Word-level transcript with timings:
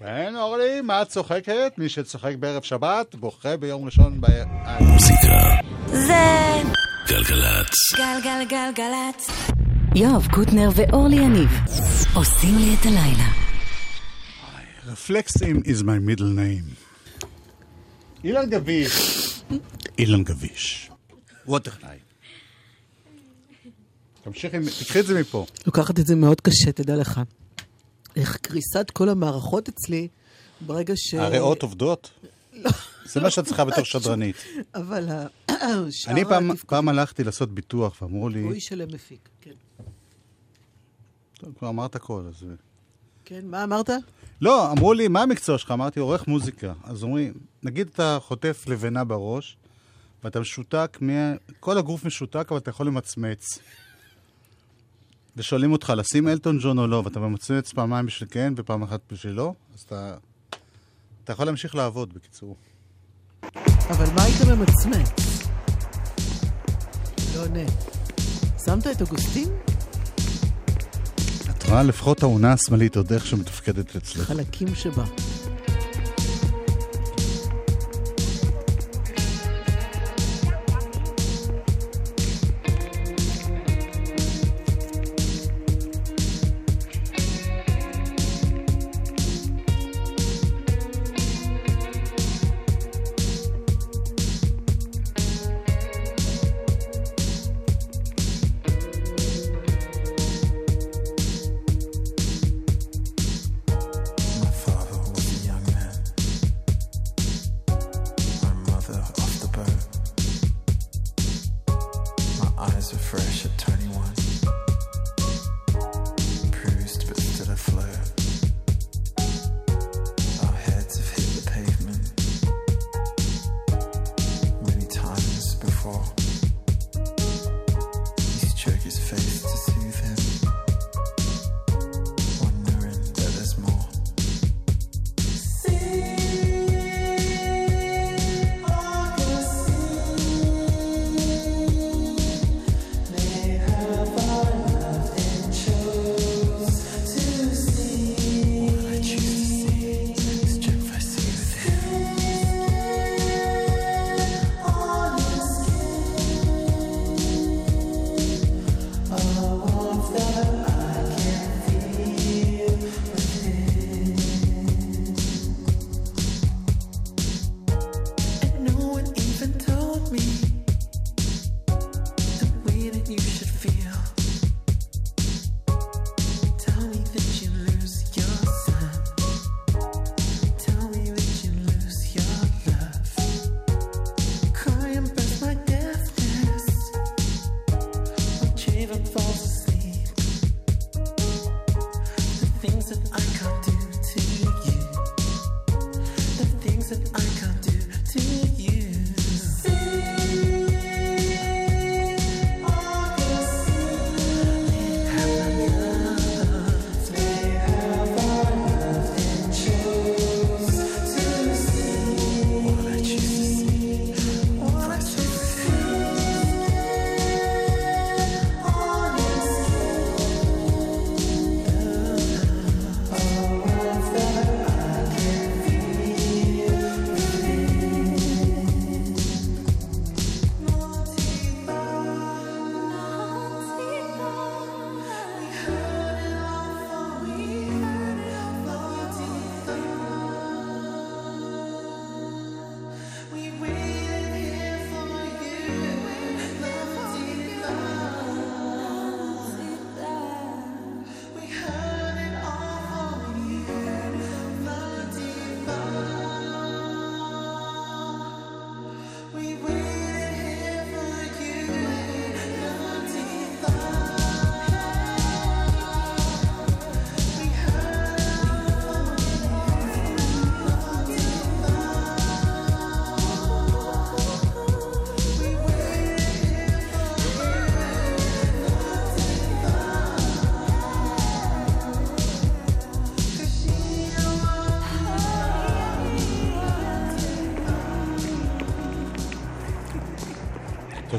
כן, 0.00 0.34
אורלי, 0.36 0.80
מה 0.80 1.02
את 1.02 1.08
צוחקת? 1.08 1.72
מי 1.78 1.88
שצוחק 1.88 2.34
בערב 2.38 2.62
שבת, 2.62 3.14
בוכה 3.14 3.56
ביום 3.56 3.84
ראשון 3.84 4.20
ב... 4.20 4.26
מוזיקה, 4.80 5.56
זה 5.86 6.62
גלגלצ. 7.08 7.70
גלגלגלגלצ. 7.96 9.30
יואב 9.94 10.26
קוטנר 10.34 10.68
ואורלי 10.76 11.16
יניב 11.16 11.48
עושים 12.14 12.58
לי 12.58 12.74
את 12.80 12.86
הלילה. 12.86 13.28
רפלקסים 14.86 15.56
is 15.56 15.82
my 15.82 16.18
middle 16.18 16.20
name. 16.20 16.74
אילן 18.24 18.50
גביש. 18.50 18.92
אילן 19.98 20.24
גביש. 20.24 20.90
הוא 21.44 21.56
הטכנאי. 21.56 21.96
תמשיכי, 24.24 24.56
תקחי 24.80 25.00
את 25.00 25.06
זה 25.06 25.20
מפה. 25.20 25.46
לוקחת 25.66 26.00
את 26.00 26.06
זה 26.06 26.14
מאוד 26.14 26.40
קשה, 26.40 26.72
תדע 26.72 26.96
לך. 26.96 27.20
איך 28.16 28.36
קריסת 28.36 28.90
כל 28.92 29.08
המערכות 29.08 29.68
אצלי, 29.68 30.08
ברגע 30.60 30.94
ש... 30.96 31.14
הריאות 31.14 31.62
עובדות? 31.62 32.10
זה 33.04 33.20
מה 33.20 33.30
שאת 33.30 33.44
צריכה 33.44 33.64
בתור 33.64 33.84
שדרנית. 33.84 34.36
אבל 34.74 35.08
ה- 35.08 35.26
שאר 35.90 36.12
אני 36.12 36.24
פעם- 36.66 36.88
הלכתי 36.88 37.24
לעשות 37.24 37.50
ביטוח 37.54 38.02
ואמרו 38.02 38.28
לי, 38.28 38.40
הוא 38.40 38.52
איש 38.52 38.66
שלם 38.66 38.88
מפיק, 38.94 39.28
כן. 39.40 39.50
טוב, 41.38 41.52
כבר 41.58 41.68
אמרת 41.68 41.96
הכל, 41.96 42.22
אז... 42.28 42.44
כן, 43.24 43.40
מה 43.44 43.64
אמרת? 43.64 43.90
לא, 44.40 44.70
אמרו 44.72 44.92
לי, 44.94 45.08
מה 45.08 45.22
המקצוע 45.22 45.58
שלך? 45.58 45.70
אמרתי, 45.70 46.00
עורך 46.00 46.28
מוזיקה. 46.28 46.72
אז 46.84 47.02
אומרים, 47.02 47.32
נגיד 47.62 47.88
אתה 47.94 48.18
חוטף 48.22 48.64
לבנה 48.68 49.04
בראש, 49.04 49.56
ואתה 50.24 50.40
משותק, 50.40 50.98
מה... 51.00 51.12
כל 51.60 51.78
הגוף 51.78 52.04
משותק, 52.04 52.46
אבל 52.50 52.58
אתה 52.58 52.70
יכול 52.70 52.86
למצמץ. 52.86 53.58
ושואלים 55.36 55.72
אותך, 55.72 55.92
לשים 55.96 56.28
אלטון 56.28 56.58
ג'ון 56.60 56.78
או 56.78 56.86
לא, 56.86 57.02
ואתה 57.04 57.20
ממצמץ 57.20 57.72
פעמיים 57.72 58.06
בשביל 58.06 58.28
כן 58.32 58.52
ופעם 58.56 58.82
אחת 58.82 59.00
בשביל 59.12 59.32
לא, 59.32 59.52
אז 59.74 59.80
אתה... 59.80 60.16
אתה 61.24 61.32
יכול 61.32 61.46
להמשיך 61.46 61.74
לעבוד, 61.74 62.14
בקיצור. 62.14 62.56
אבל 63.90 64.06
מה 64.14 64.22
היית 64.22 64.40
ממצמץ? 64.40 65.42
לא 67.34 67.42
עונה. 67.42 67.70
שמת 68.64 68.86
את 68.86 69.00
אוגוסטין? 69.00 69.48
את 71.50 71.62
רואה 71.68 71.82
לפחות 71.82 72.22
העונה 72.22 72.52
השמאלית 72.52 72.96
עוד 72.96 73.12
איך 73.12 73.26
שמתפקדת 73.26 73.96
אצלך. 73.96 74.22
חלקים 74.22 74.74
שבה. 74.74 75.04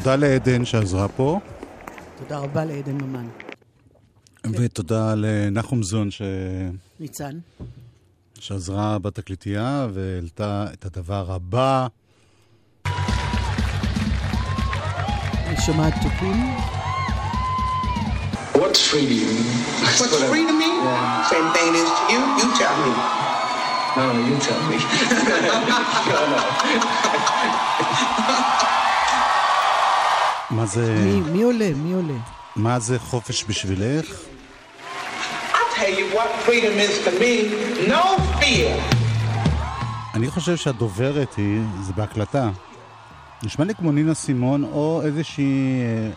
תודה 0.07 0.27
לעדן 0.27 0.65
שעזרה 0.65 1.07
פה, 1.07 1.39
תודה 2.17 2.37
רבה 2.37 2.65
לעדן 2.65 2.97
ממן. 3.01 3.27
ותודה 4.51 5.13
לנחום 5.15 5.83
זון 5.83 6.11
ש... 6.11 6.21
ניצן. 6.99 7.39
שעזרה 8.39 8.99
בתקליטייה 8.99 9.87
והעלתה 9.93 10.65
את 10.73 10.85
הדבר 10.85 11.31
הבא. 11.31 11.87
אני 15.45 15.57
שומעת 15.65 15.93
תופים. 16.03 16.55
What's 18.55 18.81
free 18.91 19.07
to 19.07 19.15
you? 19.21 19.31
What's 19.83 20.23
free 20.31 20.45
to 20.51 20.55
me? 20.61 20.71
Same 21.31 21.49
thing 21.55 21.71
is 21.81 21.89
to 21.97 22.03
you. 22.13 22.21
You 22.39 22.47
tell 22.61 22.75
me. 22.83 22.91
No, 23.97 24.03
no, 24.13 24.19
you 24.29 24.37
tell 24.47 24.61
me. 24.69 24.77
מה 30.51 30.65
זה, 30.65 30.95
מי, 31.05 31.21
מי 31.21 31.43
עולה? 31.43 31.69
מי 31.75 31.93
עולה? 31.93 32.13
מה 32.55 32.79
זה 32.79 32.99
חופש 32.99 33.45
בשבילך? 33.47 34.05
No. 37.87 37.93
אני 40.13 40.29
חושב 40.29 40.55
שהדוברת 40.55 41.35
היא, 41.35 41.61
זה 41.81 41.93
בהקלטה. 41.93 42.49
נשמע 43.43 43.65
לי 43.65 43.75
כמו 43.75 43.91
נינה 43.91 44.13
סימון 44.13 44.63
או 44.63 45.01
איזושהי... 45.05 45.81
אה, 45.81 46.11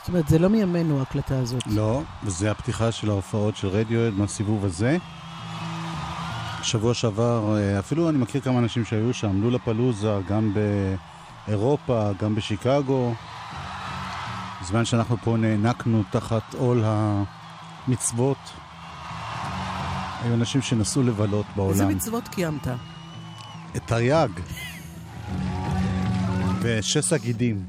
זאת 0.00 0.08
אומרת, 0.08 0.28
זה 0.28 0.38
לא 0.38 0.48
מימינו 0.48 0.98
ההקלטה 0.98 1.38
הזאת. 1.38 1.62
לא, 1.66 2.02
וזה 2.24 2.50
הפתיחה 2.50 2.92
של 2.92 3.10
ההופעות 3.10 3.56
של 3.56 3.68
רדיואד 3.68 4.12
מהסיבוב 4.14 4.64
הזה. 4.64 4.96
שבוע 6.62 6.94
שעבר, 6.94 7.56
אה, 7.56 7.78
אפילו 7.78 8.08
אני 8.08 8.18
מכיר 8.18 8.40
כמה 8.40 8.58
אנשים 8.58 8.84
שהיו 8.84 9.14
שם, 9.14 9.42
לולה 9.42 9.58
פלוזה, 9.58 10.12
גם 10.28 10.52
באירופה, 11.46 12.10
גם 12.18 12.34
בשיקגו. 12.34 13.14
בזמן 14.62 14.84
שאנחנו 14.84 15.16
פה 15.16 15.36
נאנקנו 15.36 16.02
תחת 16.10 16.54
עול 16.54 16.84
המצוות. 16.86 18.36
היו 20.22 20.34
אנשים 20.34 20.62
שנסעו 20.62 21.02
לבלות 21.02 21.46
איזה 21.46 21.56
בעולם. 21.56 21.88
מצוות 21.88 22.28
קיימת? 22.28 22.66
את 23.76 23.82
תרי"ג. 23.86 24.28
ושסע 26.60 27.16
גידים. 27.16 27.64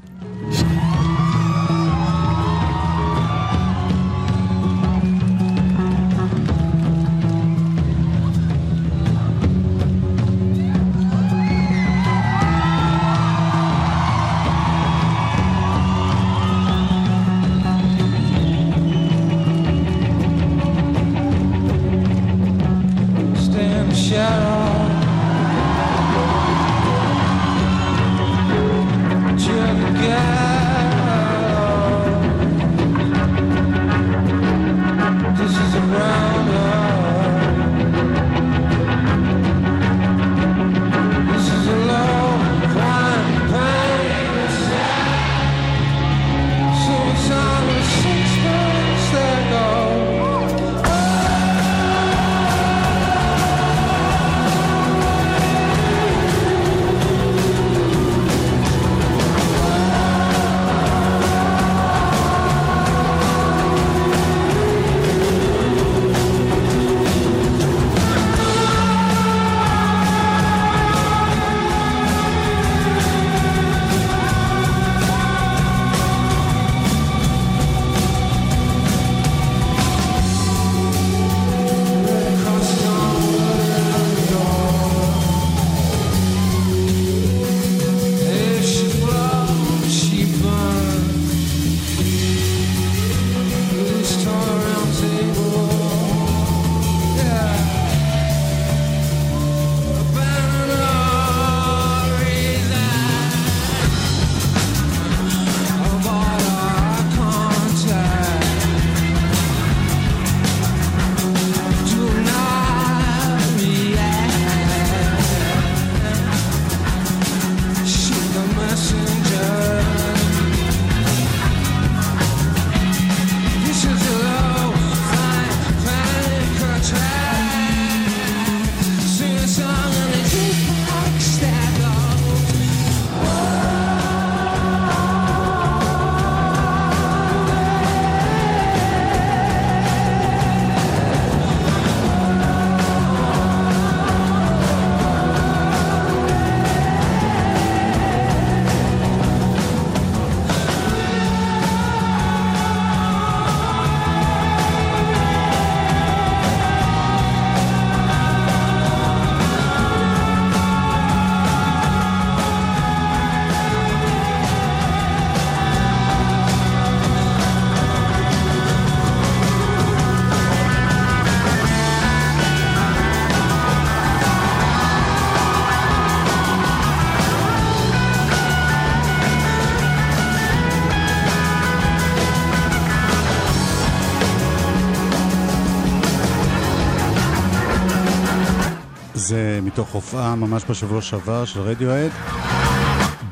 הופעה 189.94 190.34
ממש 190.34 190.62
בשבוע 190.68 191.02
שעבר 191.02 191.44
של 191.44 191.60
רדיואד, 191.60 192.10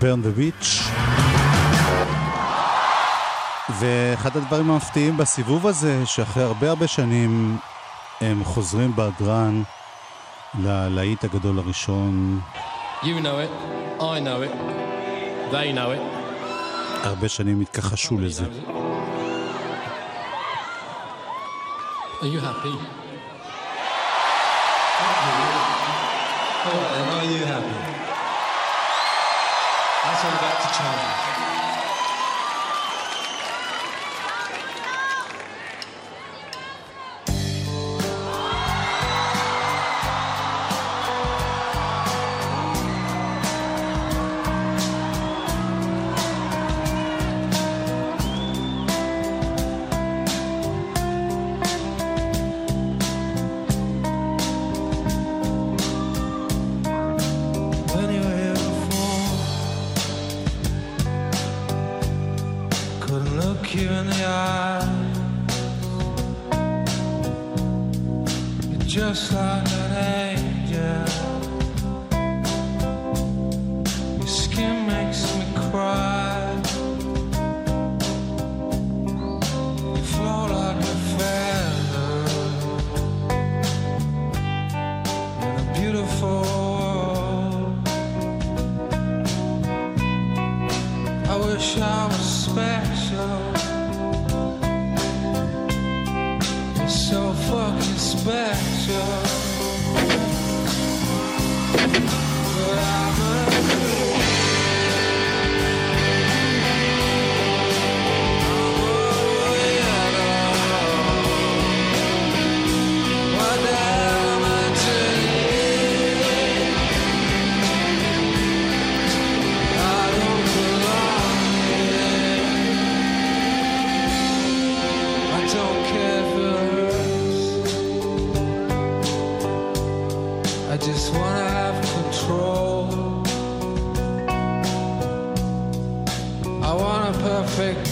Burn 0.00 0.24
the 0.24 0.38
Witch. 0.38 0.66
ואחד 3.78 4.36
הדברים 4.36 4.70
המפתיעים 4.70 5.16
בסיבוב 5.16 5.66
הזה, 5.66 6.06
שאחרי 6.06 6.42
הרבה 6.42 6.68
הרבה 6.68 6.86
שנים 6.86 7.56
הם 8.20 8.44
חוזרים 8.44 8.96
בהדרן 8.96 9.62
ללהיט 10.58 11.24
הגדול 11.24 11.58
הראשון, 11.58 12.40
You 13.02 13.04
know 13.04 13.38
it, 13.44 13.52
I 14.00 14.20
know 14.20 14.42
it, 14.46 14.54
they 15.52 15.72
know 15.76 15.90
it. 15.96 16.02
הרבה 17.02 17.28
שנים 17.28 17.60
התכחשו 17.60 18.18
לזה. 18.18 18.44
Are 22.20 22.24
you 22.24 22.40
happy? 22.40 23.01
are 27.22 27.30
you 27.30 27.44
happy? 27.44 27.66
I 30.04 30.14
think 30.20 30.40
that's 30.40 30.66
to 30.66 30.70
challenge. 30.76 31.31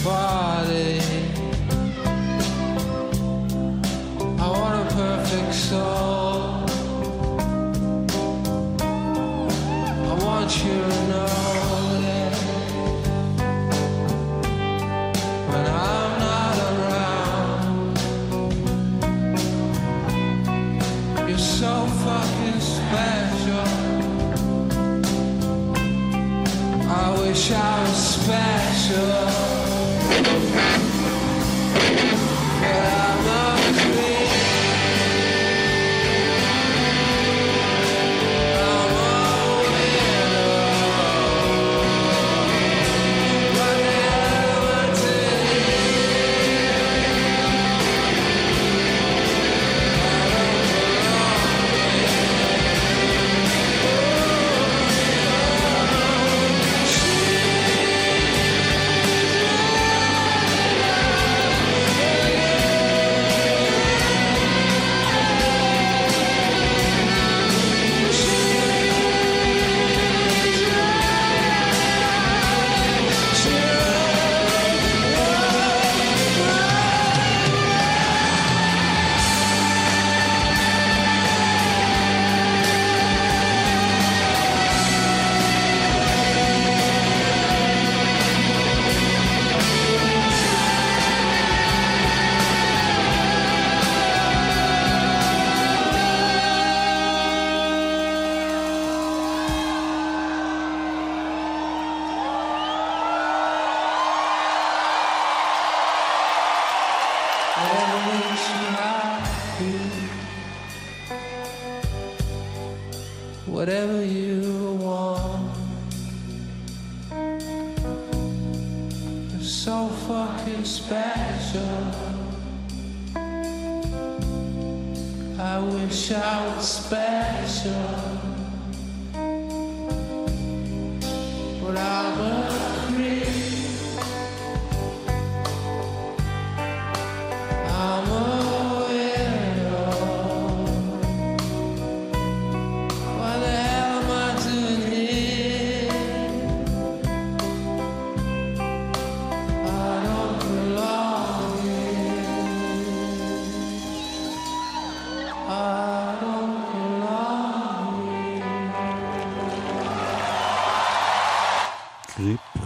far. 0.02 0.39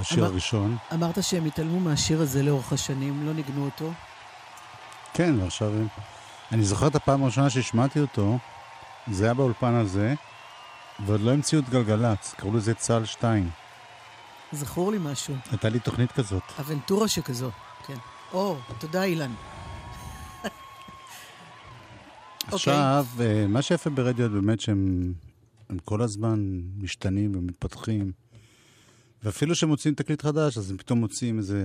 השיר 0.05 0.19
אמר- 0.25 0.33
הראשון. 0.33 0.77
אמרת 0.95 1.23
שהם 1.23 1.45
התעלמו 1.45 1.81
מהשיר 1.81 2.21
הזה 2.21 2.43
לאורך 2.43 2.73
השנים, 2.73 3.27
לא 3.27 3.33
ניגנו 3.35 3.65
אותו. 3.65 3.93
כן, 5.15 5.35
ועכשיו... 5.41 5.73
אני 6.53 6.65
זוכר 6.65 6.87
את 6.87 6.95
הפעם 6.95 7.23
הראשונה 7.23 7.51
שהשמעתי 7.51 8.01
אותו, 8.01 8.39
זה 9.11 9.25
היה 9.25 9.35
באולפן 9.35 9.75
הזה, 9.75 10.15
ועוד 11.07 11.21
לא 11.21 11.31
המציאו 11.31 11.61
את 11.61 11.69
גלגלצ, 11.69 12.35
קראו 12.37 12.57
לזה 12.57 12.75
צה"ל 12.75 13.05
2. 13.05 13.51
זכור 14.53 14.93
לי 14.93 14.99
משהו. 15.01 15.35
הייתה 15.51 15.69
לי 15.69 15.79
תוכנית 15.79 16.13
כזאת. 16.13 16.43
אבנטורה 16.61 17.09
שכזו, 17.09 17.51
כן. 17.87 17.97
או, 18.33 18.57
תודה 18.79 19.03
אילן. 19.05 19.33
עכשיו, 22.53 23.07
אה, 23.21 23.47
מה 23.49 23.63
שיפה 23.63 23.91
ברדיו 23.91 24.31
באמת 24.31 24.61
שהם 24.61 25.13
הם 25.71 25.79
כל 25.85 26.03
הזמן 26.03 26.39
משתנים 26.79 27.33
ומתפתחים. 27.37 28.13
ואפילו 29.25 29.55
כשהם 29.55 29.69
מוציאים 29.69 29.95
תקליט 29.95 30.23
חדש, 30.23 30.59
אז 30.59 30.71
הם 30.71 30.77
פתאום 30.77 31.01
מוציאים 31.01 31.39
איזה 31.39 31.63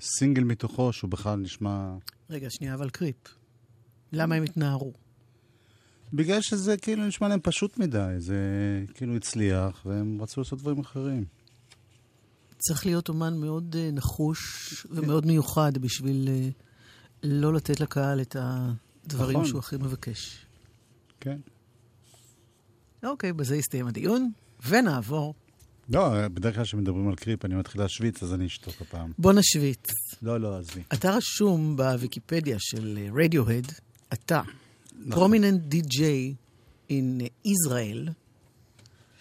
סינגל 0.00 0.44
מתוכו 0.44 0.92
שהוא 0.92 1.10
בכלל 1.10 1.36
נשמע... 1.36 1.94
רגע, 2.30 2.50
שנייה, 2.50 2.74
אבל 2.74 2.90
קריפ. 2.90 3.16
למה 4.12 4.34
הם 4.34 4.42
התנערו? 4.42 4.92
בגלל 6.12 6.40
שזה 6.40 6.76
כאילו 6.76 7.06
נשמע 7.06 7.28
להם 7.28 7.40
פשוט 7.42 7.78
מדי, 7.78 8.14
זה 8.18 8.36
כאילו 8.94 9.16
הצליח, 9.16 9.86
והם 9.86 10.22
רצו 10.22 10.40
לעשות 10.40 10.58
דברים 10.58 10.78
אחרים. 10.78 11.24
צריך 12.58 12.86
להיות 12.86 13.08
אומן 13.08 13.40
מאוד 13.40 13.76
אה, 13.78 13.90
נחוש 13.92 14.86
ומאוד 14.90 15.26
מיוחד 15.26 15.78
בשביל 15.78 16.28
אה, 16.28 16.48
לא 17.22 17.52
לתת 17.52 17.80
לקהל 17.80 18.20
את 18.20 18.36
הדברים 18.38 19.36
נכון. 19.36 19.48
שהוא 19.48 19.58
הכי 19.58 19.76
מבקש. 19.76 20.46
כן. 21.20 21.38
אוקיי, 23.04 23.32
בזה 23.32 23.56
יסתיים 23.56 23.86
הדיון, 23.86 24.30
ונעבור. 24.66 25.34
לא, 25.88 26.28
בדרך 26.28 26.54
כלל 26.54 26.64
כשמדברים 26.64 27.08
על 27.08 27.14
קריפ 27.14 27.44
אני 27.44 27.54
מתחיל 27.54 27.80
להשוויץ, 27.80 28.22
אז 28.22 28.34
אני 28.34 28.46
אשתוק 28.46 28.74
הפעם. 28.80 29.12
בוא 29.18 29.32
נשוויץ. 29.32 29.86
לא, 30.22 30.40
לא, 30.40 30.58
עזבי. 30.58 30.82
אתה 30.92 31.10
רשום 31.10 31.76
בוויקיפדיה 31.76 32.56
של 32.60 32.98
רדיוהד, 33.14 33.72
אתה, 34.12 34.42
נכון. 35.06 35.32
prominent 35.32 35.74
DJ 35.74 36.00
in 36.88 37.22
Israel, 37.46 38.10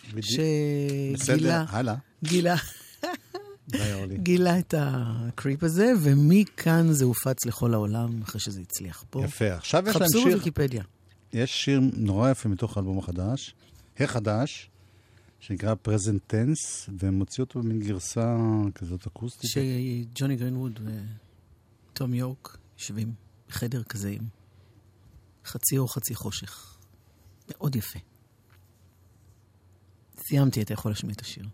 בדיוק. 0.07 0.25
שגילה 1.23 1.65
הלאה. 1.69 1.95
גילה, 2.23 2.55
די. 3.69 3.77
גילה 4.17 4.59
את 4.59 4.73
הקריפ 4.77 5.63
הזה, 5.63 5.93
ומכאן 6.01 6.93
זה 6.93 7.05
הופץ 7.05 7.45
לכל 7.45 7.73
העולם, 7.73 8.21
אחרי 8.21 8.41
שזה 8.41 8.61
הצליח 8.61 9.03
פה. 9.09 9.23
יפה. 9.23 9.53
עכשיו 9.53 9.83
יש 9.89 9.95
להם 9.95 10.05
חפשו 10.05 10.21
שיר, 10.21 10.31
בוויקיפדיה. 10.31 10.83
יש 11.33 11.63
שיר 11.63 11.81
נורא 11.93 12.31
יפה 12.31 12.49
מתוך 12.49 12.77
האלבום 12.77 12.97
החדש, 12.99 13.55
החדש, 13.99 14.70
שנקרא 15.41 15.75
Present 15.87 16.33
Tense, 16.33 16.91
והם 16.97 17.19
הוציאו 17.19 17.45
אותו 17.45 17.59
במין 17.59 17.79
גרסה 17.79 18.35
כזאת 18.75 19.07
אקוסטית. 19.07 19.49
שג'וני 19.49 20.35
גרינווד 20.35 20.79
וטום 21.93 22.13
יורק 22.13 22.57
יושבים 22.77 23.13
בחדר 23.47 23.83
כזה 23.83 24.09
עם 24.09 24.27
חצי 25.45 25.77
אור 25.77 25.93
חצי 25.93 26.15
חושך. 26.15 26.77
מאוד 27.49 27.75
יפה. 27.75 27.99
סיימתי, 30.17 30.61
אתה 30.61 30.73
יכול 30.73 30.91
להשמיע 30.91 31.13
את 31.13 31.21
השיר. 31.21 31.45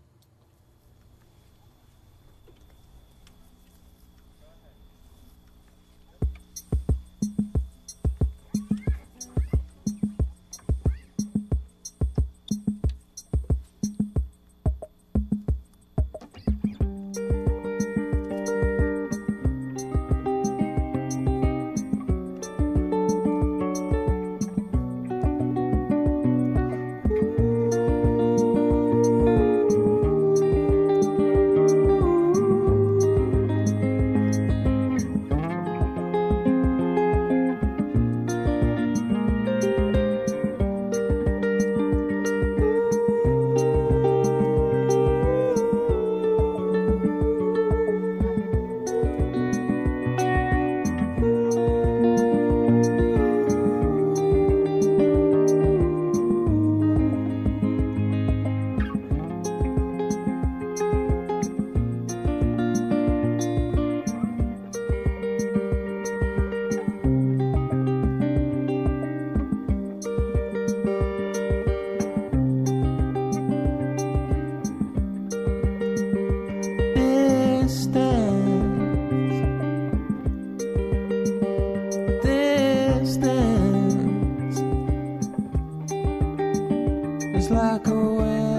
Is 87.38 87.50
like 87.52 87.86
a 87.86 87.94
weapon, 87.94 88.57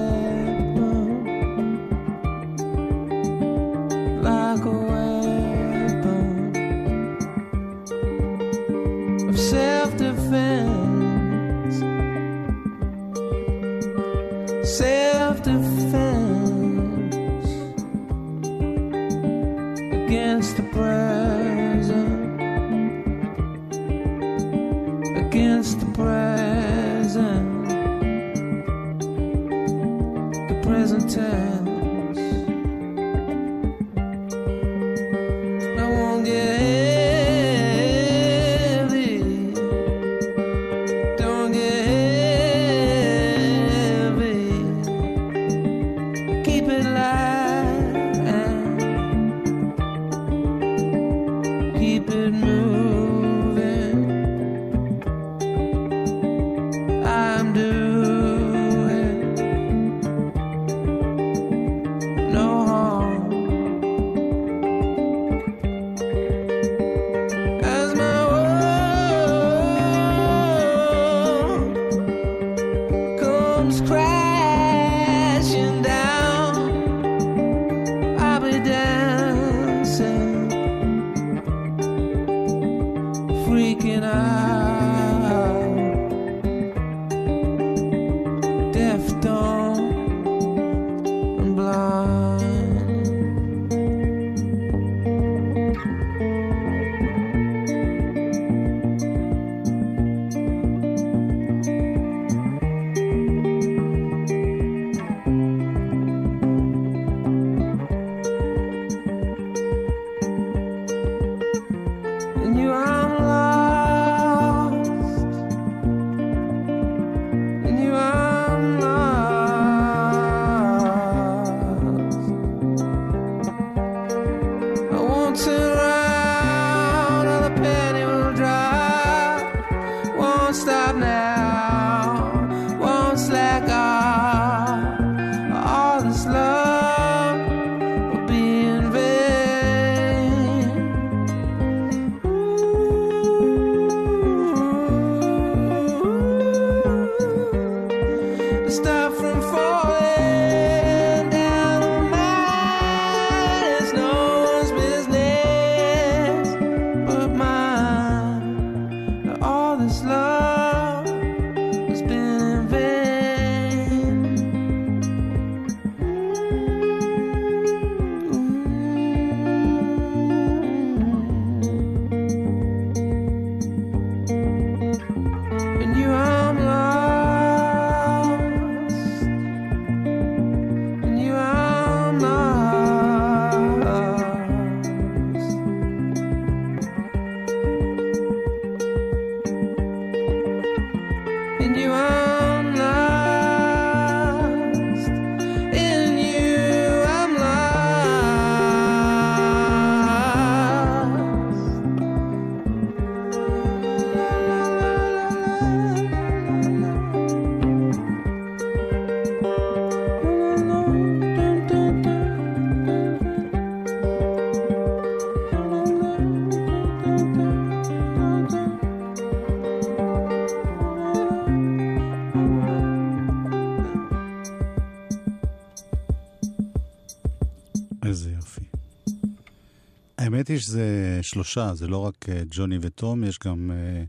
שלושה, 231.30 231.72
זה 231.76 231.88
לא 231.88 231.98
רק 231.98 232.30
אה, 232.30 232.42
ג'וני 232.50 232.78
וטום, 232.82 233.24
יש 233.24 233.40
גם 233.40 233.72
אה, 233.72 234.04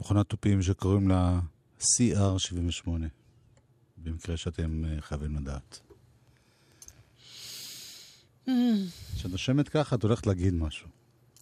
מכונת 0.00 0.26
תופים 0.26 0.62
שקוראים 0.62 1.08
לה 1.08 1.40
CR78, 1.80 2.88
במקרה 3.96 4.36
שאתם 4.36 4.84
אה, 4.84 5.00
חייבים 5.00 5.36
לדעת. 5.36 5.80
כשאת 9.16 9.30
נושמת 9.30 9.68
ככה, 9.68 9.96
את 9.96 10.02
הולכת 10.02 10.26
להגיד 10.26 10.54
משהו. 10.54 10.88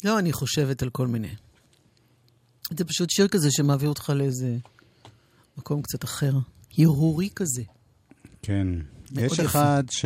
לא, 0.04 0.18
אני 0.18 0.32
חושבת 0.32 0.82
על 0.82 0.90
כל 0.90 1.06
מיני. 1.06 1.34
זה 2.70 2.84
פשוט 2.84 3.10
שיר 3.10 3.28
כזה 3.28 3.48
שמעביר 3.50 3.88
אותך 3.88 4.12
לאיזה 4.16 4.56
מקום 5.58 5.82
קצת 5.82 6.04
אחר. 6.04 6.32
הרהורי 6.78 7.28
כזה. 7.36 7.62
כן. 8.42 8.66
יש 9.12 9.32
יפה. 9.32 9.44
אחד 9.44 9.84
ש... 9.90 10.04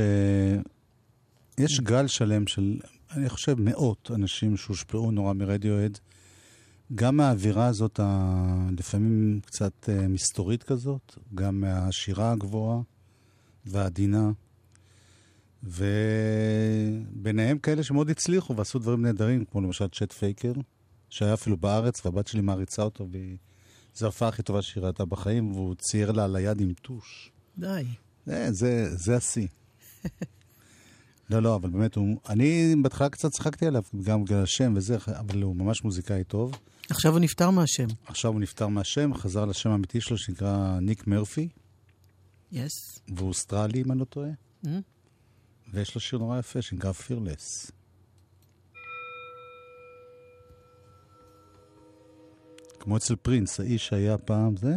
יש 1.59 1.81
גל 1.81 2.07
שלם 2.07 2.47
של, 2.47 2.79
אני 3.17 3.29
חושב, 3.29 3.55
מאות 3.61 4.11
אנשים 4.15 4.57
שהושפעו 4.57 5.11
נורא 5.11 5.33
מרדיואד. 5.33 5.99
גם 6.95 7.17
מהאווירה 7.17 7.67
הזאת. 7.67 8.01
לפעמים 8.79 9.41
קצת 9.47 9.89
אה, 9.89 10.09
מסתורית 10.09 10.63
כזאת, 10.63 11.19
גם 11.35 11.61
מהשירה 11.61 12.33
הגבוהה 12.33 12.81
והעדינה. 13.67 14.31
וביניהם 15.63 17.59
כאלה 17.59 17.83
שמאוד 17.83 18.11
הצליחו 18.11 18.57
ועשו 18.57 18.79
דברים 18.79 19.03
נהדרים, 19.03 19.45
כמו 19.45 19.61
למשל 19.61 19.89
צ'ט 19.89 20.13
פייקר, 20.13 20.53
שהיה 21.11 21.35
אפילו 21.35 21.57
בארץ, 21.57 22.07
והבת 22.07 22.27
שלי 22.27 22.41
מעריצה 22.41 22.83
אותו, 22.83 23.09
וזו 23.11 24.07
ההופעה 24.07 24.29
הכי 24.29 24.43
טובה 24.43 24.63
שהיא 24.63 24.85
ראתה 24.85 25.05
בחיים, 25.05 25.53
והוא 25.53 25.75
צייר 25.75 26.13
לה 26.13 26.25
על 26.25 26.37
היד 26.37 26.61
עם 26.61 26.73
טוש. 26.73 27.31
די. 27.59 27.85
זה, 28.27 28.49
זה, 28.53 28.97
זה 28.97 29.17
השיא. 29.17 29.49
לא, 31.35 31.43
לא, 31.43 31.55
אבל 31.55 31.71
באמת, 31.71 31.95
הוא, 31.95 32.21
אני 32.29 32.75
בהתחלה 32.83 33.09
קצת 33.09 33.31
צחקתי 33.31 33.67
עליו, 33.67 33.83
גם 34.03 34.25
בגלל 34.25 34.43
השם 34.43 34.73
וזה, 34.77 34.97
אבל 35.09 35.43
הוא 35.43 35.57
ממש 35.57 35.85
מוזיקאי 35.85 36.25
טוב. 36.25 36.53
עכשיו 36.91 37.13
הוא 37.13 37.21
נפטר 37.21 37.51
מהשם. 37.51 37.87
עכשיו 38.07 38.33
הוא 38.33 38.41
נפטר 38.41 38.69
מהשם, 38.69 39.15
חזר 39.15 39.45
לשם 39.45 39.71
האמיתי 39.71 40.01
שלו, 40.01 40.19
שנקרא 40.19 40.79
ניק 40.81 41.07
מרפי, 41.07 41.49
יס. 42.53 42.99
והוא 43.17 43.29
אוסטרלי, 43.29 43.83
אם 43.83 43.93
אני 43.93 44.01
לא 44.01 44.05
טועה, 44.05 44.31
Mm. 44.65 44.69
ויש 45.73 45.95
לו 45.95 46.01
שיר 46.01 46.19
נורא 46.19 46.39
יפה 46.39 46.63
שנקרא 46.63 46.93
פירלס. 46.93 47.71
כמו 52.81 52.97
אצל 52.97 53.17
פרינס, 53.17 53.61
האיש 53.61 53.93
היה 53.93 54.19
פעם 54.19 54.57
זה? 54.57 54.75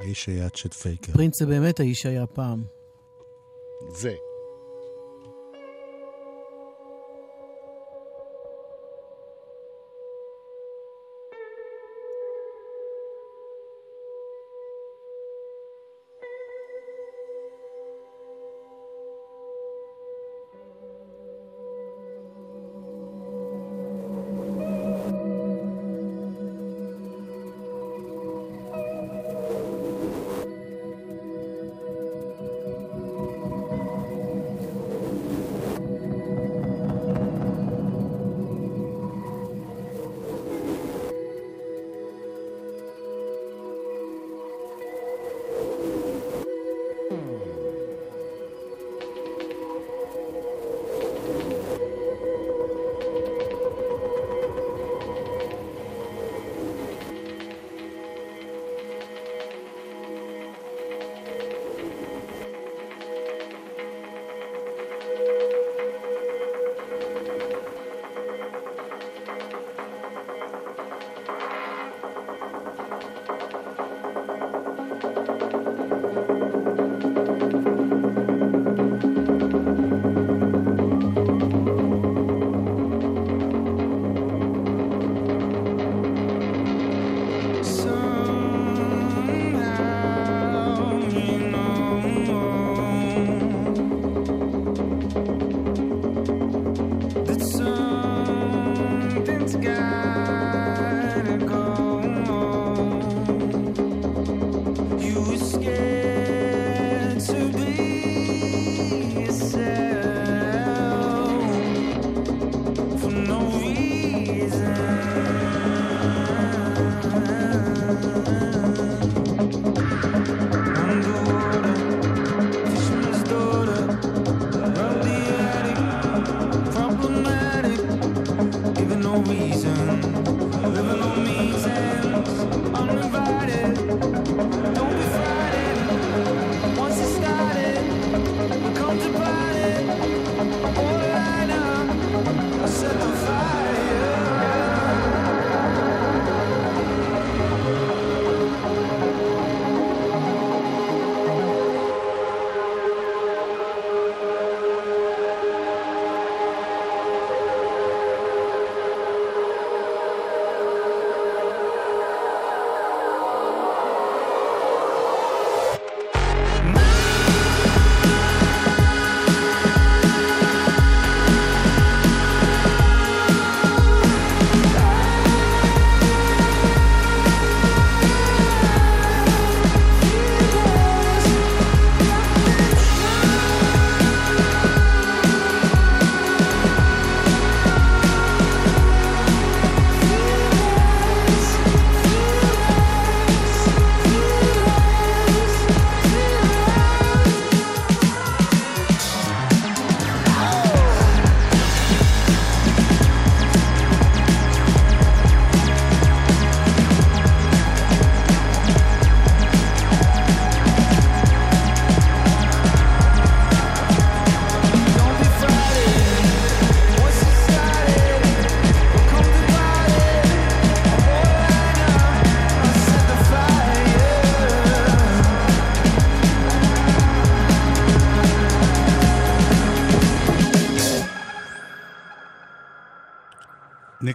האיש 0.00 0.26
היה 0.26 0.48
צ'ט 0.48 0.72
פייקר. 0.74 1.12
פרינס 1.12 1.38
זה 1.38 1.46
באמת 1.46 1.80
האיש 1.80 2.00
שהיה 2.00 2.26
פעם. 2.26 2.64
זה. 3.88 4.14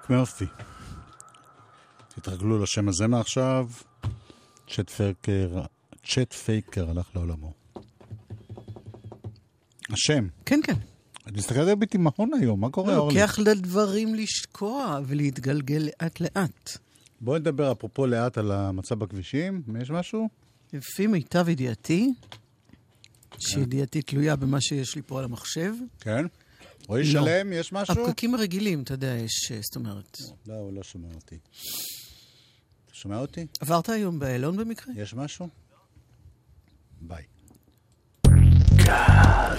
מרפי. 0.09 0.45
תתרגלו 2.15 2.63
לשם 2.63 2.89
הזה 2.89 3.07
מעכשיו. 3.07 3.69
צ'ט 4.67 4.89
פייקר, 4.89 5.61
צ'ט 6.03 6.33
פייקר 6.33 6.89
הלך 6.89 7.09
לעולמו. 7.15 7.53
השם. 9.89 10.27
כן, 10.45 10.59
כן. 10.63 10.73
את 11.27 11.33
מסתכלת 11.33 11.67
על 11.67 11.75
בתימהון 11.75 12.31
היום, 12.41 12.61
מה 12.61 12.69
קורה, 12.69 12.97
אורלי? 12.97 13.19
לוקח 13.19 13.39
לדברים 13.39 14.15
לשקוע 14.15 14.99
ולהתגלגל 15.05 15.77
לאט-לאט. 16.01 16.77
בואי 17.21 17.39
נדבר 17.39 17.71
אפרופו 17.71 18.07
לאט 18.07 18.37
על 18.37 18.51
המצב 18.51 18.95
בכבישים. 18.95 19.63
יש 19.81 19.91
משהו? 19.91 20.29
לפי 20.73 21.07
מיטב 21.07 21.49
ידיעתי, 21.49 22.13
שידיעתי 23.39 24.01
תלויה 24.01 24.35
במה 24.35 24.61
שיש 24.61 24.95
לי 24.95 25.01
פה 25.01 25.19
על 25.19 25.25
המחשב, 25.25 25.73
כן. 25.99 26.25
רועי 26.89 27.03
לא. 27.03 27.21
שלם, 27.21 27.53
יש 27.53 27.73
משהו? 27.73 28.05
הפקקים 28.05 28.35
הרגילים, 28.35 28.81
אתה 28.81 28.93
יודע, 28.93 29.07
יש, 29.07 29.51
אה, 29.51 29.59
זאת 29.61 29.75
אומרת... 29.75 30.17
לא, 30.47 30.53
הוא 30.53 30.73
לא 30.73 30.83
שומע 30.83 31.07
אותי. 31.15 31.37
אתה 32.85 32.95
שומע 32.95 33.17
אותי? 33.19 33.45
עברת 33.59 33.89
היום 33.89 34.19
באיילון 34.19 34.57
במקרה? 34.57 34.93
יש 34.97 35.13
משהו? 35.13 35.47
ביי. 37.01 37.23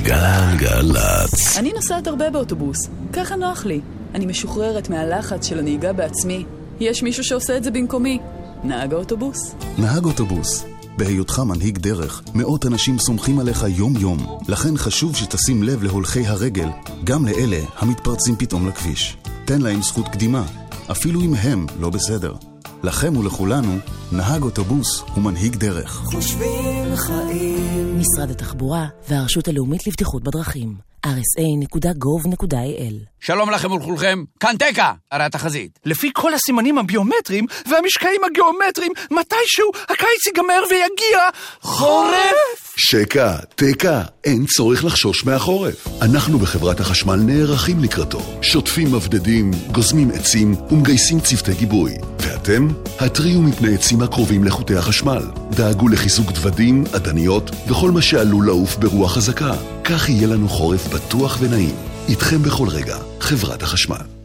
גלגלצ. 0.03 1.57
אני 1.59 1.73
נוסעת 1.73 2.07
הרבה 2.07 2.31
באוטובוס, 2.31 2.79
ככה 3.13 3.37
נוח 3.37 3.65
לי. 3.67 3.81
אני 4.15 4.27
משוחררת 4.27 4.89
מהלחץ 4.89 5.47
של 5.47 5.59
הנהיגה 5.59 5.93
בעצמי. 5.93 6.45
יש 6.81 7.03
מישהו 7.03 7.25
שעושה 7.25 7.57
את 7.57 7.65
זה 7.65 7.71
במקומי. 7.71 8.19
נהג 8.65 8.93
האוטובוס. 8.93 9.55
נהג 9.79 10.05
אוטובוס. 10.05 10.65
בהיותך 11.01 11.39
מנהיג 11.39 11.79
דרך, 11.79 12.23
מאות 12.35 12.67
אנשים 12.67 12.99
סומכים 12.99 13.39
עליך 13.39 13.65
יום-יום. 13.69 14.39
לכן 14.49 14.77
חשוב 14.77 15.17
שתשים 15.17 15.63
לב 15.63 15.83
להולכי 15.83 16.27
הרגל, 16.27 16.69
גם 17.05 17.27
לאלה 17.27 17.61
המתפרצים 17.77 18.37
פתאום 18.37 18.69
לכביש. 18.69 19.17
תן 19.45 19.61
להם 19.61 19.83
זכות 19.83 20.09
קדימה, 20.09 20.45
אפילו 20.91 21.21
אם 21.21 21.35
הם 21.35 21.67
לא 21.81 21.91
בסדר. 21.91 22.35
לכם 22.83 23.17
ולכולנו, 23.17 23.79
נהג 24.13 24.43
אוטובוס 24.43 25.03
הוא 25.15 25.25
מנהיג 25.25 25.57
דרך. 25.57 25.91
חושבים 26.05 26.97
חיים. 26.97 27.99
משרד 27.99 28.31
התחבורה 28.31 28.87
והרשות 29.09 29.49
הלאומית 29.49 29.87
לבטיחות 29.87 30.23
בדרכים. 30.23 30.90
rsa.gov.il 31.07 32.95
שלום 33.21 33.51
לכם 33.51 33.73
ולכולכם, 33.73 34.25
כאן 34.41 34.57
תקה, 34.59 34.93
הרי 35.11 35.25
התחזית. 35.25 35.79
לפי 35.85 36.11
כל 36.15 36.35
הסימנים 36.35 36.79
הביומטריים 36.79 37.47
והמשקעים 37.67 38.25
הגיאומטריים, 38.25 38.93
מתישהו 39.11 39.71
הקיץ 39.83 40.27
ייגמר 40.27 40.63
ויגיע 40.71 41.29
חורף! 41.61 42.60
שקע, 42.83 43.37
תקע, 43.55 44.03
אין 44.25 44.47
צורך 44.47 44.85
לחשוש 44.85 45.25
מהחורף. 45.25 45.89
אנחנו 46.03 46.39
בחברת 46.39 46.81
החשמל 46.81 47.17
נערכים 47.17 47.81
לקראתו. 47.81 48.39
שוטפים 48.43 48.93
מבדדים, 48.93 49.51
גוזמים 49.73 50.11
עצים 50.11 50.55
ומגייסים 50.71 51.21
צוותי 51.21 51.55
גיבוי. 51.55 51.95
ואתם? 52.19 52.69
התריעו 52.99 53.43
מפני 53.43 53.75
עצים 53.75 54.03
הקרובים 54.03 54.45
לחוטי 54.45 54.77
החשמל. 54.77 55.23
דאגו 55.51 55.89
לחיזוק 55.89 56.33
דוודים, 56.33 56.85
עדניות 56.93 57.51
וכל 57.69 57.91
מה 57.91 58.03
שעלול 58.03 58.47
לעוף 58.47 58.77
ברוח 58.77 59.15
חזקה. 59.15 59.53
כך 59.85 60.09
יהיה 60.09 60.27
לנו 60.27 60.49
חורף 60.49 60.89
בטוח 60.89 61.39
ונעים. 61.41 61.75
איתכם 62.09 62.43
בכל 62.43 62.69
רגע, 62.69 62.97
חברת 63.21 63.63
החשמל. 63.63 64.20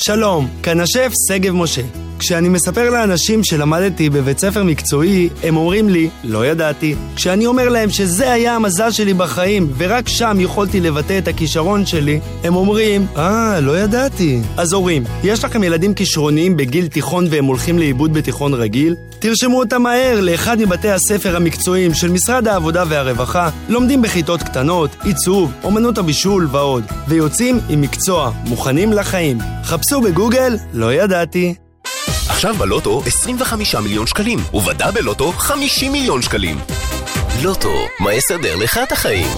שלום, 0.00 0.48
כאן 0.62 0.80
השף 0.80 1.12
שגב 1.28 1.52
משה. 1.52 1.82
כשאני 2.18 2.48
מספר 2.48 2.90
לאנשים 2.90 3.44
שלמדתי 3.44 4.10
בבית 4.10 4.38
ספר 4.38 4.62
מקצועי, 4.62 5.28
הם 5.42 5.56
אומרים 5.56 5.88
לי, 5.88 6.08
לא 6.24 6.46
ידעתי. 6.46 6.94
כשאני 7.16 7.46
אומר 7.46 7.68
להם 7.68 7.90
שזה 7.90 8.32
היה 8.32 8.56
המזל 8.56 8.90
שלי 8.90 9.14
בחיים, 9.14 9.72
ורק 9.76 10.08
שם 10.08 10.36
יכולתי 10.40 10.80
לבטא 10.80 11.18
את 11.18 11.28
הכישרון 11.28 11.86
שלי, 11.86 12.20
הם 12.44 12.56
אומרים, 12.56 13.06
אה, 13.16 13.60
לא 13.60 13.78
ידעתי. 13.78 14.40
אז 14.56 14.72
הורים, 14.72 15.04
יש 15.24 15.44
לכם 15.44 15.64
ילדים 15.64 15.94
כישרוניים 15.94 16.56
בגיל 16.56 16.86
תיכון 16.86 17.26
והם 17.30 17.44
הולכים 17.44 17.78
לאיבוד 17.78 18.12
בתיכון 18.12 18.54
רגיל? 18.54 18.94
תרשמו 19.18 19.58
אותם 19.58 19.82
מהר 19.82 20.20
לאחד 20.20 20.58
מבתי 20.60 20.90
הספר 20.90 21.36
המקצועיים 21.36 21.94
של 21.94 22.10
משרד 22.10 22.48
העבודה 22.48 22.84
והרווחה, 22.88 23.50
לומדים 23.68 24.02
בכיתות 24.02 24.42
קטנות, 24.42 24.90
עיצוב, 25.04 25.52
אומנות 25.64 25.98
הבישול 25.98 26.48
ועוד, 26.50 26.84
ויוצאים 27.08 27.60
עם 27.68 27.80
מקצוע, 27.80 28.30
מוכנים 28.44 28.92
לחיים. 28.92 29.38
חפשו 29.64 29.87
בגוגל, 29.96 30.56
לא 30.72 30.92
ידעתי. 30.94 31.54
עכשיו 32.28 32.54
בלוטו 32.54 33.02
25 33.06 33.74
מיליון 33.74 34.06
שקלים, 34.06 34.38
ובדה 34.54 34.92
בלוטו 34.92 35.32
50 35.32 35.92
מיליון 35.92 36.22
שקלים. 36.22 36.58
לוטו, 37.42 37.86
מה 38.00 38.14
יסדר 38.14 38.56
לך 38.56 38.80
את 38.82 38.92
החיים? 38.92 39.28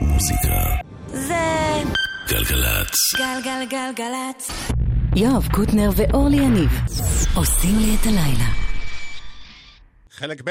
מוזיקה. 0.00 0.64
זה 1.12 1.34
גלגלצ. 2.28 2.96
גלגלגלגלצ. 3.16 4.50
יואב 5.16 5.48
קוטנר 5.52 5.90
ואורלי 5.96 6.36
יניב 6.36 6.70
עושים 7.34 7.78
לי 7.78 7.96
את 8.00 8.06
הלילה. 8.06 8.48
חלק 10.10 10.42
ב' 10.44 10.50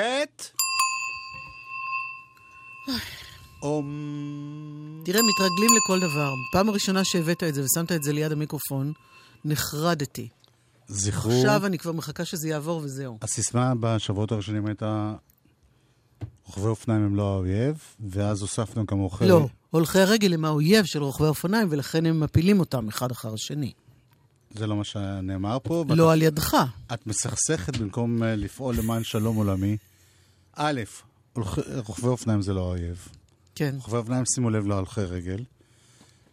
אום... 3.62 5.02
תראה, 5.06 5.20
מתרגלים 5.22 5.70
לכל 5.78 6.00
דבר. 6.00 6.30
פעם 6.52 6.70
הראשונה 6.70 7.04
שהבאת 7.04 7.44
את 7.44 7.54
זה 7.54 7.64
ושמת 7.64 7.92
את 7.92 8.04
זה 8.04 8.14
ליד 8.14 8.32
המיקרופון, 8.32 8.94
נחרדתי. 9.46 10.28
זכרו, 10.88 11.32
עכשיו 11.32 11.66
אני 11.66 11.78
כבר 11.78 11.92
מחכה 11.92 12.26
שזה 12.26 12.50
יעבור 12.50 12.82
וזהו. 12.84 13.18
הסיסמה 13.22 13.74
בשבועות 13.80 14.32
הראשונים 14.32 14.66
הייתה 14.66 15.14
רוכבי 16.46 16.66
אופניים 16.68 17.02
הם 17.04 17.16
לא 17.16 17.34
האויב, 17.34 17.78
ואז 18.10 18.42
הוספנו 18.42 18.86
גם 18.86 18.98
רוכבי... 19.00 19.28
לא, 19.28 19.48
הולכי 19.70 20.00
הרגל 20.00 20.34
הם 20.34 20.46
האויב 20.46 20.86
של 20.86 21.04
רוכבי 21.04 21.26
האופניים, 21.26 21.68
ולכן 21.72 22.06
הם 22.06 22.20
מפילים 22.20 22.60
אותם 22.60 22.88
אחד 22.88 23.12
אחר 23.12 23.34
השני. 23.34 23.72
זה 24.56 24.68
לא 24.68 24.76
מה 24.76 24.84
שנאמר 24.84 25.58
פה. 25.64 25.86
ואת- 25.88 25.98
לא 25.98 26.12
על 26.14 26.22
ידך. 26.22 26.58
את 26.94 27.08
מסכסכת 27.08 27.78
במקום 27.78 28.24
אה, 28.24 28.36
לפעול 28.36 28.76
למען 28.76 29.04
שלום 29.04 29.36
עולמי. 29.36 29.78
א', 30.56 30.82
רוכבי 31.88 32.08
אופניים 32.08 32.42
זה 32.42 32.54
לא 32.54 32.62
האויב. 32.62 33.08
כן. 33.56 33.76
רוכבי 33.76 33.98
אופניים, 33.98 34.26
שימו 34.26 34.50
לב 34.50 34.68
להולכי 34.68 35.02
רגל. 35.02 35.44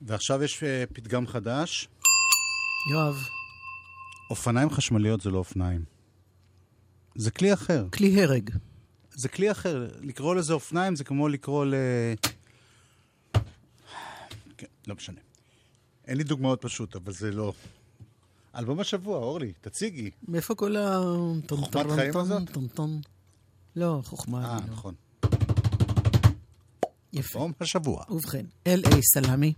ועכשיו 0.02 0.42
יש 0.42 0.62
אה, 0.62 0.84
פתגם 0.92 1.26
חדש, 1.26 1.88
יואב, 2.92 3.16
אופניים 4.30 4.70
חשמליות 4.70 5.20
זה 5.20 5.30
לא 5.30 5.38
אופניים. 5.38 5.84
זה 7.14 7.30
כלי 7.30 7.52
אחר. 7.52 7.86
כלי 7.92 8.22
הרג. 8.22 8.50
זה 9.10 9.28
כלי 9.28 9.50
אחר. 9.50 9.88
לקרוא 10.00 10.34
לזה 10.34 10.52
אופניים 10.52 10.96
זה 10.96 11.04
כמו 11.04 11.28
לקרוא 11.28 11.64
ל... 11.64 11.74
כן, 14.56 14.66
לא 14.86 14.94
משנה. 14.94 15.20
אין 16.06 16.16
לי 16.16 16.24
דוגמאות 16.24 16.62
פשוט, 16.62 16.96
אבל 16.96 17.12
זה 17.12 17.30
לא... 17.30 17.52
אלבום 18.54 18.80
השבוע, 18.80 19.18
אורלי, 19.18 19.52
תציגי. 19.60 20.10
מאיפה 20.28 20.54
כל 20.54 20.76
ה... 20.76 21.00
חוכמת 21.48 21.86
חיים 21.94 22.16
הזאת? 22.16 22.42
לא, 23.76 24.00
חוכמה. 24.04 24.44
אה, 24.44 24.54
לא. 24.66 24.72
נכון. 24.72 24.94
יפה. 27.12 27.38
אלבום 27.38 27.52
השבוע. 27.60 28.04
ובכן, 28.10 28.44
L.A. 28.68 29.00
סלאמי. 29.14 29.52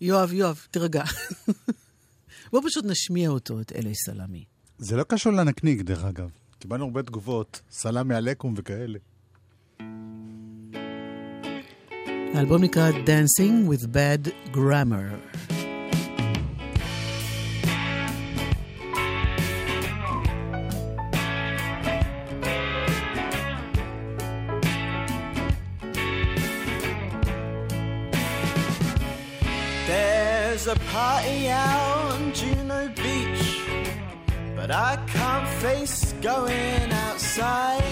יואב, 0.00 0.32
יואב, 0.32 0.66
תירגע. 0.70 1.04
בוא 2.52 2.60
פשוט 2.66 2.84
נשמיע 2.84 3.30
אותו, 3.30 3.60
את 3.60 3.72
L.A. 3.72 3.94
סלאמי. 3.94 4.44
זה 4.78 4.96
לא 4.96 5.02
קשור 5.02 5.32
לנקניק, 5.32 5.80
דרך 5.80 6.04
אגב. 6.04 6.30
קיבלנו 6.58 6.84
הרבה 6.84 7.02
תגובות, 7.02 7.60
סלאמי 7.70 8.14
עליכום 8.14 8.54
וכאלה. 8.56 8.98
האלבום 12.34 12.62
נקרא 12.62 12.90
Dancing 12.90 13.70
with 13.70 13.84
Bad 13.84 14.54
Grammar. 14.54 15.49
A 30.70 30.78
party 30.92 31.48
out 31.48 32.12
on 32.12 32.32
Juno 32.32 32.86
Beach, 32.90 33.60
but 34.54 34.70
I 34.70 34.96
can't 35.08 35.48
face 35.60 36.12
going 36.22 36.92
outside. 36.92 37.82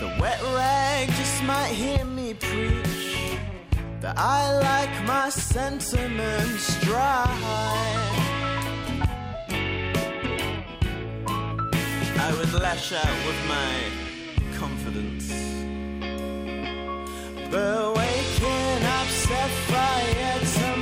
The 0.00 0.16
wet 0.20 0.42
rag 0.54 1.08
just 1.08 1.42
might 1.44 1.72
hear 1.72 2.04
me 2.04 2.34
preach 2.34 3.38
that 4.02 4.18
I 4.18 4.58
like 4.58 5.06
my 5.06 5.30
sentiments 5.30 6.78
dry. 6.80 7.24
I 12.26 12.34
would 12.36 12.52
lash 12.52 12.92
out 12.92 13.26
with 13.26 13.40
my 13.48 14.58
confidence. 14.58 15.43
But 17.50 17.96
waking 17.96 18.84
up 18.98 19.08
set 19.08 19.50
fire 19.68 20.40
to. 20.40 20.74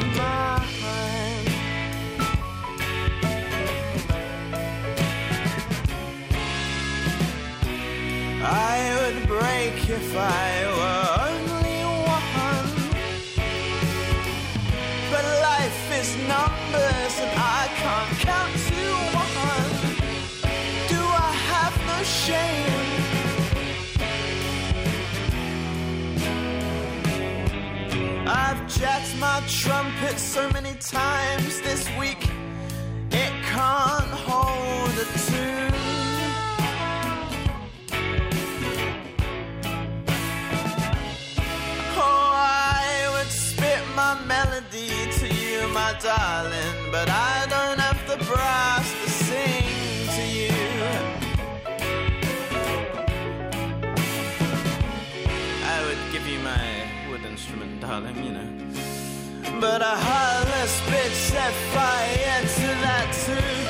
I 8.44 8.96
would 8.98 9.28
break 9.28 9.88
if 9.88 10.16
I 10.16 10.71
trumpet 30.12 30.18
so 30.18 30.48
many 30.50 30.74
times 30.78 31.60
this 31.62 31.88
week, 31.98 32.22
it 33.10 33.32
can't 33.44 34.12
hold 34.26 34.90
a 34.90 35.04
tune. 35.26 35.72
Oh, 41.96 42.32
I 42.34 43.10
would 43.14 43.30
spit 43.30 43.82
my 43.94 44.14
melody 44.26 44.90
to 45.18 45.26
you, 45.28 45.68
my 45.68 45.94
darling, 46.02 46.90
but 46.90 47.08
I 47.08 47.46
don't 47.48 47.78
have 47.78 48.00
the 48.08 48.24
brass 48.24 48.92
to 49.04 49.10
sing 49.10 50.08
to 50.16 50.24
you. 50.38 50.52
I 55.64 55.86
would 55.86 56.12
give 56.12 56.26
you 56.26 56.38
my 56.40 57.10
wood 57.10 57.24
instrument, 57.24 57.80
darling, 57.80 58.24
you 58.24 58.32
know. 58.32 58.71
But 59.60 59.80
a 59.80 59.84
heartless 59.84 60.80
bitch 60.82 61.14
set 61.30 61.52
fire 61.72 62.40
to 62.42 62.66
that 62.84 63.12
too. 63.26 63.61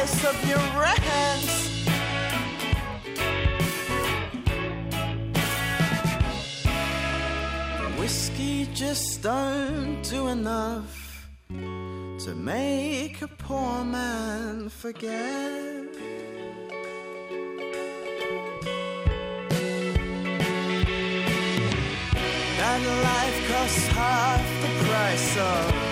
Price 0.00 0.24
of 0.24 0.48
your 0.48 0.58
rent. 0.80 1.48
Whiskey 7.98 8.66
just 8.72 9.22
don't 9.22 10.02
do 10.02 10.28
enough 10.28 11.28
to 11.48 12.34
make 12.34 13.20
a 13.20 13.28
poor 13.28 13.84
man 13.84 14.70
forget. 14.70 15.92
That 22.58 22.80
life 23.08 23.38
costs 23.48 23.86
half 23.88 24.44
the 24.62 24.84
price 24.86 25.36
of 25.36 25.89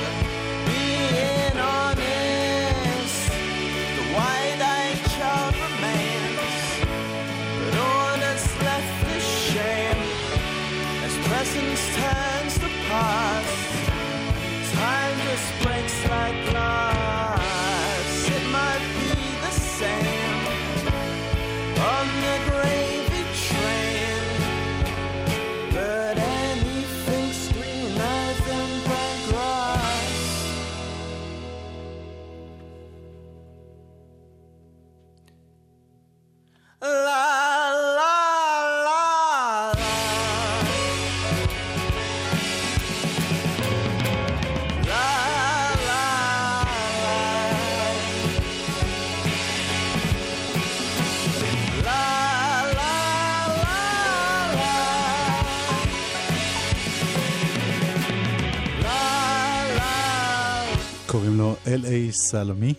סלמי. 62.13 62.75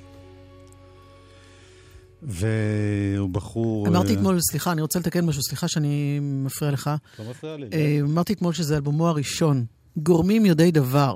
והוא 2.21 3.30
בחור... 3.30 3.88
אמרתי 3.88 4.09
אה, 4.09 4.13
אתמול, 4.13 4.39
סליחה, 4.51 4.71
אני 4.71 4.82
רוצה 4.82 4.99
לתקן 4.99 5.25
משהו, 5.25 5.41
סליחה 5.43 5.67
שאני 5.67 6.19
מפריע 6.21 6.71
לך. 6.71 6.89
לא 7.19 7.30
מפריע 7.30 7.57
לי. 7.57 7.65
אה, 7.73 7.97
אמרתי 8.01 8.34
אתמול 8.34 8.53
שזה 8.53 8.75
אלבומו 8.75 9.07
הראשון. 9.07 9.65
גורמים 9.97 10.45
יודעי 10.45 10.71
דבר. 10.71 11.15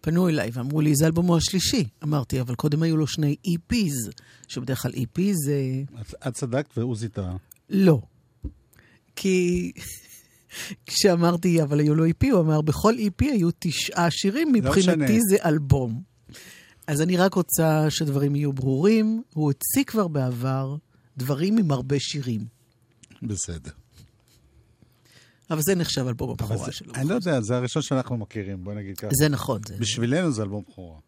פנו 0.00 0.28
אליי 0.28 0.50
ואמרו 0.52 0.80
לי, 0.80 0.94
זה 0.96 1.06
אלבומו 1.06 1.36
השלישי. 1.36 1.84
אמרתי, 2.04 2.40
אבל 2.40 2.54
קודם 2.54 2.82
היו 2.82 2.96
לו 2.96 3.06
שני 3.06 3.36
EPs, 3.48 4.10
שבדרך 4.48 4.82
כלל 4.82 4.92
EP 4.92 5.20
זה... 5.32 5.54
את- 6.28 6.34
צדקת 6.34 6.78
ועוזי 6.78 7.08
טעה. 7.08 7.36
לא. 7.70 8.00
כי 9.16 9.72
כשאמרתי, 10.86 11.62
אבל 11.62 11.80
היו 11.80 11.94
לו 11.94 12.06
EP, 12.06 12.26
הוא 12.32 12.40
אמר, 12.40 12.60
בכל 12.60 12.94
EP 12.94 13.24
היו 13.24 13.48
תשעה 13.58 14.10
שירים, 14.10 14.54
לא 14.54 14.60
מבחינתי. 14.60 15.18
זה 15.30 15.36
אלבום. 15.44 16.02
אז 16.90 17.02
אני 17.02 17.16
רק 17.16 17.34
רוצה 17.34 17.90
שדברים 17.90 18.36
יהיו 18.36 18.52
ברורים. 18.52 19.22
הוא 19.34 19.44
הוציא 19.44 19.84
כבר 19.84 20.08
בעבר 20.08 20.76
דברים 21.16 21.58
עם 21.58 21.70
הרבה 21.70 22.00
שירים. 22.00 22.44
בסדר. 23.22 23.70
אבל 25.50 25.62
זה 25.62 25.74
נחשב 25.74 26.06
אלבום 26.06 26.30
הבכורה 26.30 26.72
שלו. 26.72 26.94
אני 26.94 27.08
לא 27.08 27.14
יודע, 27.14 27.40
זה 27.40 27.56
הראשון 27.56 27.82
שאנחנו 27.82 28.16
מכירים, 28.16 28.64
בוא 28.64 28.74
נגיד 28.74 28.98
ככה. 28.98 29.10
זה 29.12 29.28
נכון. 29.28 29.60
זה... 29.66 29.76
בשבילנו 29.76 30.32
זה 30.32 30.42
אלבום 30.42 30.62
בכורה. 30.68 30.98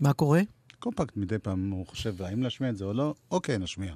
מה 0.00 0.12
קורה? 0.12 0.40
קומפקט 0.78 1.16
מדי 1.16 1.38
פעם 1.38 1.70
הוא 1.70 1.86
חושב, 1.86 2.22
האם 2.22 2.42
להשמיע 2.42 2.70
את 2.70 2.76
זה 2.76 2.84
או 2.84 2.92
לא? 2.92 3.14
אוקיי, 3.30 3.58
נשמיע. 3.58 3.94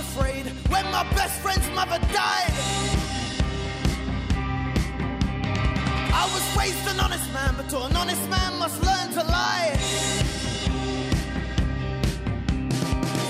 Afraid 0.00 0.46
when 0.72 0.84
my 0.90 1.04
best 1.12 1.36
friend's 1.42 1.68
mother 1.78 1.98
died. 2.10 2.54
I 6.22 6.24
was 6.34 6.44
raised 6.56 6.84
an 6.92 6.98
honest 7.04 7.28
man, 7.34 7.52
but 7.58 7.68
an 7.72 7.94
honest 7.96 8.24
man 8.30 8.58
must 8.58 8.78
learn 8.88 9.08
to 9.16 9.22
lie. 9.36 9.72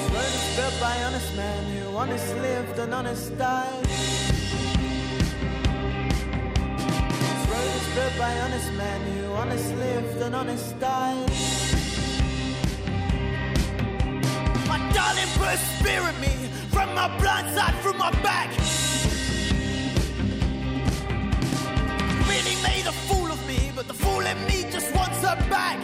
Slowly 0.06 0.42
built 0.56 0.76
by 0.86 0.96
honest 1.06 1.30
men 1.36 1.62
who 1.72 1.96
honest 1.96 2.28
lived 2.36 2.78
and 2.78 2.94
honest 2.94 3.36
died. 3.36 3.86
Road 7.50 7.72
is 7.80 7.88
built 7.96 8.14
by 8.24 8.32
honest 8.44 8.72
men 8.74 9.00
who 9.12 9.32
honest 9.42 9.74
lived 9.74 10.18
and 10.22 10.34
honest 10.36 10.78
died. 10.78 11.30
My 14.70 14.78
darling 14.94 15.30
put 15.36 15.48
a 15.48 15.58
in 16.10 16.20
me 16.20 16.40
from 16.80 16.94
my 16.94 17.14
blind 17.18 17.54
side 17.54 17.74
from 17.82 17.98
my 17.98 18.10
back. 18.22 18.48
Really 22.26 22.56
made 22.62 22.86
a 22.86 22.92
fool 23.06 23.30
of 23.30 23.46
me, 23.46 23.70
but 23.76 23.86
the 23.86 23.92
fool 23.92 24.20
in 24.20 24.38
me 24.46 24.62
just 24.72 24.94
wants 24.94 25.18
her 25.18 25.36
back. 25.50 25.78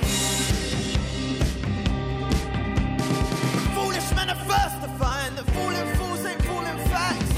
Foolish 3.77 4.11
men 4.17 4.31
are 4.31 4.43
first 4.53 4.77
to 4.85 4.89
find 4.97 5.37
that 5.37 5.47
fooling 5.57 5.89
fools 5.97 6.25
ain't 6.25 6.43
fooling 6.49 6.79
facts. 6.89 7.33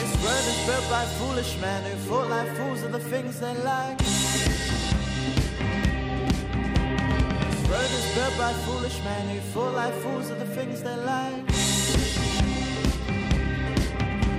This 0.00 0.14
world 0.24 0.46
is 0.52 0.60
built 0.66 0.88
by 0.88 1.04
foolish 1.20 1.60
men 1.60 1.90
who 1.90 1.96
thought 2.08 2.30
like 2.30 2.48
fools 2.56 2.82
are 2.84 2.88
the 2.88 3.00
things 3.00 3.38
they 3.38 3.54
like. 3.56 4.00
This 7.68 8.04
is 8.04 8.14
built 8.14 8.38
by 8.38 8.52
foolish 8.52 9.02
men 9.02 9.28
who 9.28 9.40
fought 9.40 9.74
like 9.74 9.94
fools 9.94 10.30
are 10.30 10.36
the 10.36 10.46
things 10.46 10.82
they 10.82 10.96
like. 10.96 11.44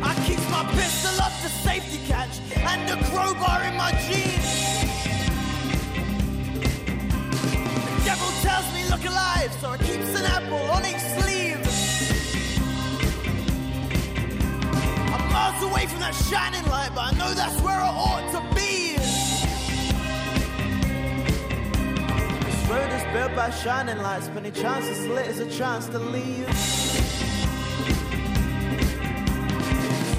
I 0.01 0.13
keep 0.25 0.39
my 0.49 0.63
pistol 0.71 1.21
up 1.21 1.34
to 1.43 1.49
safety 1.49 1.99
catch 2.07 2.39
and 2.55 2.89
a 2.89 3.03
crowbar 3.05 3.63
in 3.63 3.75
my 3.75 3.91
jeans. 4.07 4.47
The 7.84 8.05
devil 8.05 8.32
tells 8.41 8.67
me 8.73 8.88
look 8.89 9.05
alive, 9.05 9.51
so 9.59 9.71
I 9.71 9.78
keeps 9.78 10.11
an 10.19 10.25
apple 10.25 10.63
on 10.75 10.86
each 10.86 11.05
sleeve. 11.19 11.59
I'm 15.13 15.32
miles 15.34 15.63
away 15.63 15.86
from 15.88 15.99
that 15.99 16.15
shining 16.30 16.65
light, 16.69 16.91
but 16.95 17.01
I 17.01 17.17
know 17.17 17.34
that's 17.34 17.61
where 17.61 17.80
I 17.80 17.89
ought 17.89 18.32
to 18.32 18.55
be. 18.55 18.76
Road 22.78 22.93
is 22.93 23.03
built 23.11 23.36
by 23.36 23.49
shining 23.49 23.97
lights, 23.97 24.28
but 24.28 24.45
any 24.45 24.51
chance 24.51 24.86
it's 24.86 25.07
lit 25.07 25.25
is 25.25 25.39
a 25.39 25.49
chance 25.49 25.88
to 25.88 25.97
leave. 25.97 26.45
This 26.45 27.34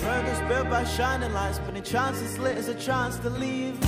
road 0.03 0.27
is 0.27 0.41
built 0.49 0.69
by 0.69 0.83
shining 0.83 1.33
lights, 1.33 1.61
but 1.61 1.69
any 1.69 1.83
chance 1.83 2.21
it's 2.21 2.37
lit 2.37 2.59
is 2.59 2.67
a 2.67 2.75
chance 2.75 3.17
to 3.19 3.31
leave. 3.31 3.79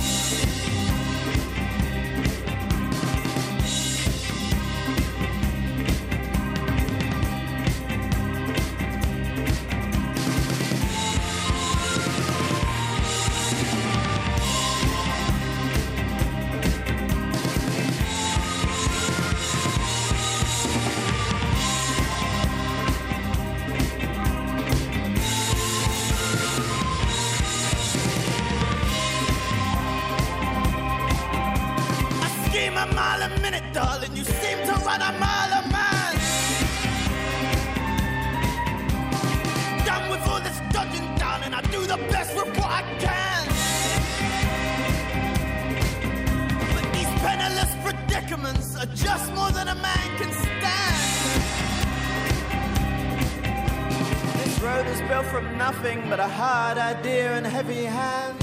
Hard 56.31 56.77
idea 56.77 57.33
and 57.33 57.45
heavy 57.45 57.83
hands. 57.83 58.39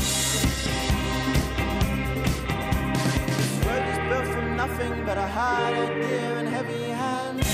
This 3.36 3.66
road 3.66 3.84
is 3.92 3.98
built 4.08 4.26
from 4.34 4.56
nothing 4.56 5.04
but 5.06 5.16
a 5.16 5.26
hard 5.26 5.74
idea 5.74 6.38
and 6.38 6.48
heavy 6.48 6.84
hands. 7.02 7.46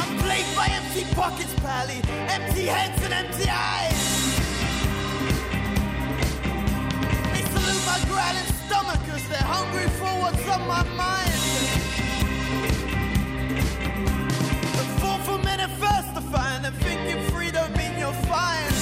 I'm 0.00 0.12
plagued 0.18 0.54
by 0.54 0.66
empty 0.78 1.04
pockets, 1.14 1.54
pally, 1.60 2.00
empty 2.28 2.66
heads 2.66 3.02
and 3.04 3.14
empty 3.14 3.48
eyes. 3.48 4.00
They 7.32 7.42
salute 7.54 7.84
my 7.90 7.98
growling 8.10 8.50
stomach 8.64 9.00
cause 9.08 9.26
they're 9.28 9.50
hungry 9.56 9.88
for 9.98 10.12
what's 10.22 10.48
on 10.48 10.66
my 10.66 10.82
mind. 10.96 11.40
Thoughtful 15.00 15.38
men 15.38 15.60
are 15.60 15.68
first 15.68 15.99
find 16.30 16.64
and 16.64 16.76
thinking 16.76 17.20
free 17.30 17.50
don't 17.50 17.76
mean 17.76 17.98
you're 17.98 18.12
fine. 18.30 18.72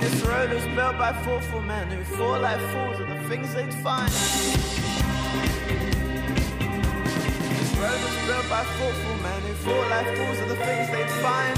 This 0.00 0.22
road 0.22 0.50
is 0.52 0.64
built 0.74 0.96
by 0.98 1.12
thoughtful 1.24 1.60
men 1.60 1.88
who 1.88 2.02
fall 2.16 2.40
like 2.40 2.60
fools 2.72 3.00
at 3.00 3.08
the 3.08 3.28
things 3.28 3.54
they'd 3.54 3.74
find. 3.84 4.10
This 7.58 7.72
road 7.76 8.00
is 8.08 8.16
built 8.26 8.48
by 8.48 8.62
thoughtful 8.78 9.16
men 9.22 9.40
who 9.42 9.54
fall 9.64 9.84
like 9.94 10.08
fools 10.16 10.38
at 10.38 10.48
the 10.48 10.56
things 10.66 10.90
they'd 10.94 11.14
find. 11.24 11.56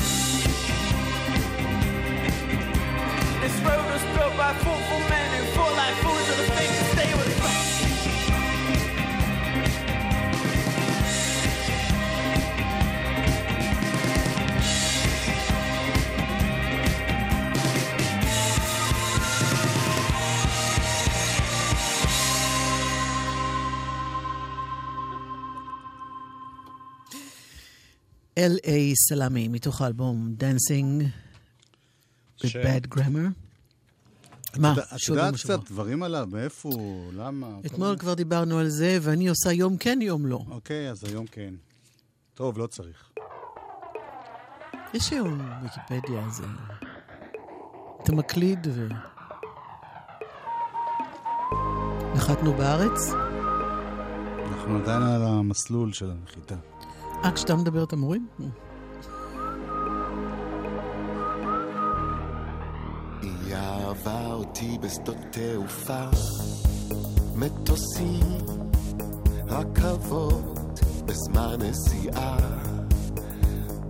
This 3.43 3.57
road 3.63 3.89
is 3.95 4.05
built 4.17 4.37
by 4.37 4.53
thoughtful 4.65 5.01
men 5.15 5.29
who 5.37 5.45
fall 5.55 5.73
like 5.83 5.95
fools 6.03 6.29
at 6.33 6.37
the 6.43 6.49
things 6.59 6.78
L.A. 28.39 28.71
סלאמי, 29.09 29.49
מתוך 29.49 29.81
האלבום 29.83 30.35
Dancing 30.41 31.05
with 32.41 32.47
ש- 32.49 32.57
Bad 32.57 32.95
Grammar. 32.99 33.29
מה? 34.59 34.75
את- 34.95 35.09
יודעת. 35.09 35.35
קצת 35.35 35.71
דברים 35.71 36.03
עליו? 36.03 36.29
מאיפה 36.33 36.69
הוא? 36.69 37.13
למה? 37.13 37.47
אתמול 37.67 37.97
כבר 37.99 38.15
דיברנו 38.15 38.59
על 38.59 38.69
זה, 38.69 38.99
ואני 39.03 39.29
עושה 39.29 39.53
יום 39.53 39.77
כן, 39.77 39.99
יום 40.03 40.27
לא. 40.27 40.41
אוקיי, 40.51 40.91
אז 40.91 41.05
היום 41.05 41.27
כן. 41.27 41.55
טוב, 42.35 42.59
לא 42.59 42.67
צריך. 42.67 43.11
יש 44.95 45.11
היום 45.13 45.41
ויקיפדיה, 45.63 46.25
אז... 46.27 46.41
אה, 46.41 46.47
אתה 48.03 48.13
מקליד 48.13 48.67
ו... 48.71 48.89
נחתנו 52.15 52.53
בארץ? 52.55 53.11
אנחנו 54.49 54.77
עדיין 54.79 55.03
על 55.03 55.23
המסלול 55.23 55.93
של 55.93 56.11
הנחיתה. 56.11 56.55
אה, 57.25 57.33
כשאתה 57.33 57.57
מדבר 57.57 57.85
את 57.85 57.93
המורים? 57.93 58.27
היא 63.23 63.55
אהבה 63.55 64.27
אותי 64.33 64.79
בשדות 64.81 65.17
תעופה, 65.31 66.05
מטוסים, 67.35 68.37
רכבות, 69.47 70.81
בזמן 71.05 71.57
נסיעה, 71.59 72.37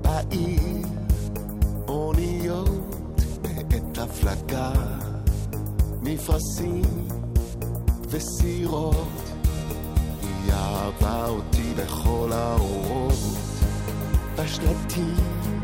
בעיר, 0.02 0.86
אוניות, 1.88 3.14
בעת 3.42 3.98
הפלגה, 3.98 4.72
מפרשים 6.02 7.08
וסירות. 8.08 9.27
היא 10.48 10.54
אהבה 10.54 11.26
אותי 11.26 11.74
בכל 11.76 12.30
האורות, 12.32 13.18
בשלטים, 14.36 15.60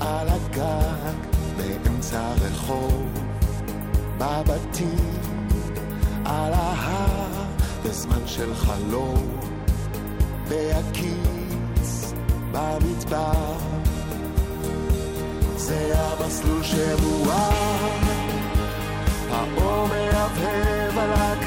על 0.00 0.28
הגג, 0.28 1.14
באמצע 1.56 2.20
הרחוב, 2.20 3.08
בבתים, 4.18 5.18
על 6.24 6.52
ההר, 6.52 7.44
בזמן 7.84 8.26
של 8.26 8.54
חלום, 8.54 9.38
בהקיץ, 10.48 12.12
במדבר. 12.52 13.56
זה 15.56 15.92
המסלול 15.96 16.62
שמואר, 16.62 17.88
האור 19.30 19.86
מהבהב 19.88 20.98
על 20.98 21.12
הכנף, 21.12 21.41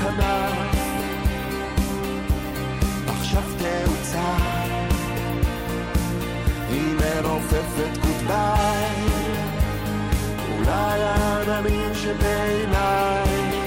העננים 11.56 11.94
שבעיניי 11.94 13.60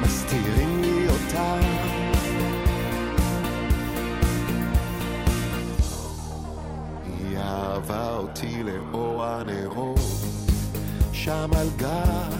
מסתירים 0.00 0.82
לי 0.82 1.08
אותה. 1.08 1.58
היא 7.06 7.38
אהבה 7.38 8.16
אותי 8.16 8.62
לאור 8.62 9.24
הנרות, 9.24 10.00
שם 11.12 11.50
על 11.56 11.68
גג 11.76 12.36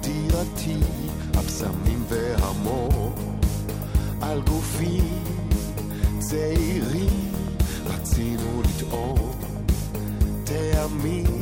דירתי, 0.00 0.78
הבשמים 1.34 2.04
והמור, 2.08 3.12
על 4.20 4.40
גופי 4.40 5.00
צעירים, 6.18 7.32
רצ 7.86 8.00
רצינו 8.00 8.62
לטעום 8.62 9.30
טעמים 10.44 11.33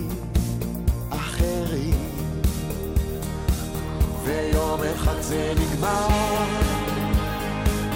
אחרים. 1.72 1.94
ויום 4.24 4.80
אחד 4.94 5.20
זה 5.20 5.52
נגמר. 5.60 6.08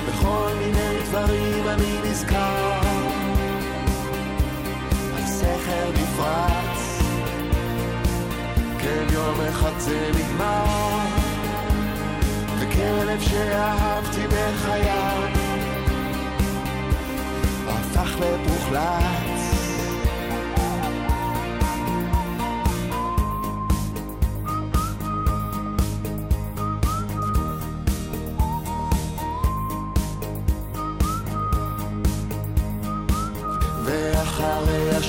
בכל 0.08 0.48
מיני 0.58 1.02
דברים 1.04 1.68
אני 1.68 2.10
נזכר. 2.10 2.80
הסכר 5.18 5.90
נפרץ. 5.94 7.00
כן 8.78 9.04
יום 9.12 9.40
אחד 9.48 9.78
זה 9.78 10.10
נגמר. 10.14 10.64
וכלב 12.58 13.20
שאהבתי 13.20 14.26
בחיי. 14.26 14.90
הפך 17.68 18.16
לפוחלץ 18.20 19.25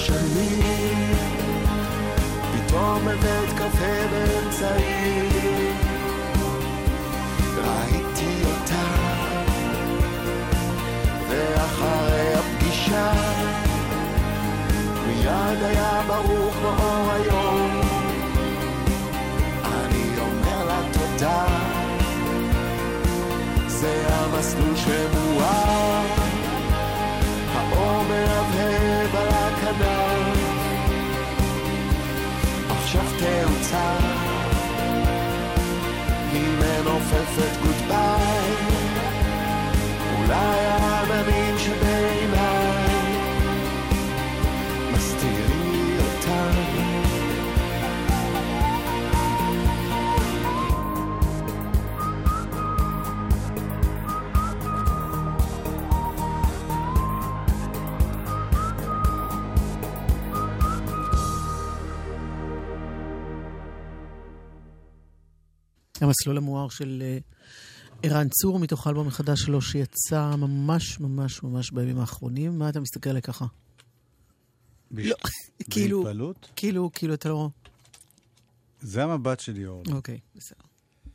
השנים 0.10 1.16
פתאום 2.53 2.99
בבית 3.05 3.49
קפה 3.55 4.08
באמצעי. 4.12 5.30
ראיתי 7.58 8.43
אותה. 8.45 8.86
ואחרי 11.30 12.34
הפגישה 12.34 13.12
מיד 15.08 15.64
היה 15.64 16.01
ברור 16.08 16.51
כמו 16.51 17.12
היום. 17.12 17.82
אני 19.66 20.20
אומר 20.20 20.66
לה 20.66 20.82
תודה. 20.93 21.45
זה 23.68 24.03
המסלול 24.08 24.76
שמואר. 24.76 26.05
האור 27.55 28.03
מהבהב 28.03 29.16
על 29.16 29.28
הכנף 29.28 29.97
עכשיו 33.22 34.07
המסלול 66.08 66.38
המואר 66.38 66.70
של 66.70 67.03
אה, 67.05 67.18
ערן 68.03 68.28
צור, 68.30 68.60
מתוך 68.60 68.88
האלבום 68.88 69.08
החדש 69.08 69.41
שלו, 69.41 69.62
שיצא 69.62 70.36
ממש 70.36 70.99
ממש 70.99 71.43
ממש 71.43 71.72
בימים 71.72 71.99
האחרונים. 71.99 72.60
מה 72.60 72.70
אתה 72.70 72.80
מסתכל 72.80 73.10
עליי 73.10 73.22
ככה? 73.22 73.45
לא, 74.91 75.16
כאילו, 75.72 75.97
בהתפעלות? 75.97 76.51
כאילו, 76.55 76.89
כאילו 76.93 77.14
אתה 77.14 77.30
לא... 77.30 77.49
זה 78.82 79.03
המבט 79.03 79.39
שלי, 79.39 79.66
אורלי. 79.66 79.93
אוקיי, 79.93 80.20
בסדר. 80.36 80.60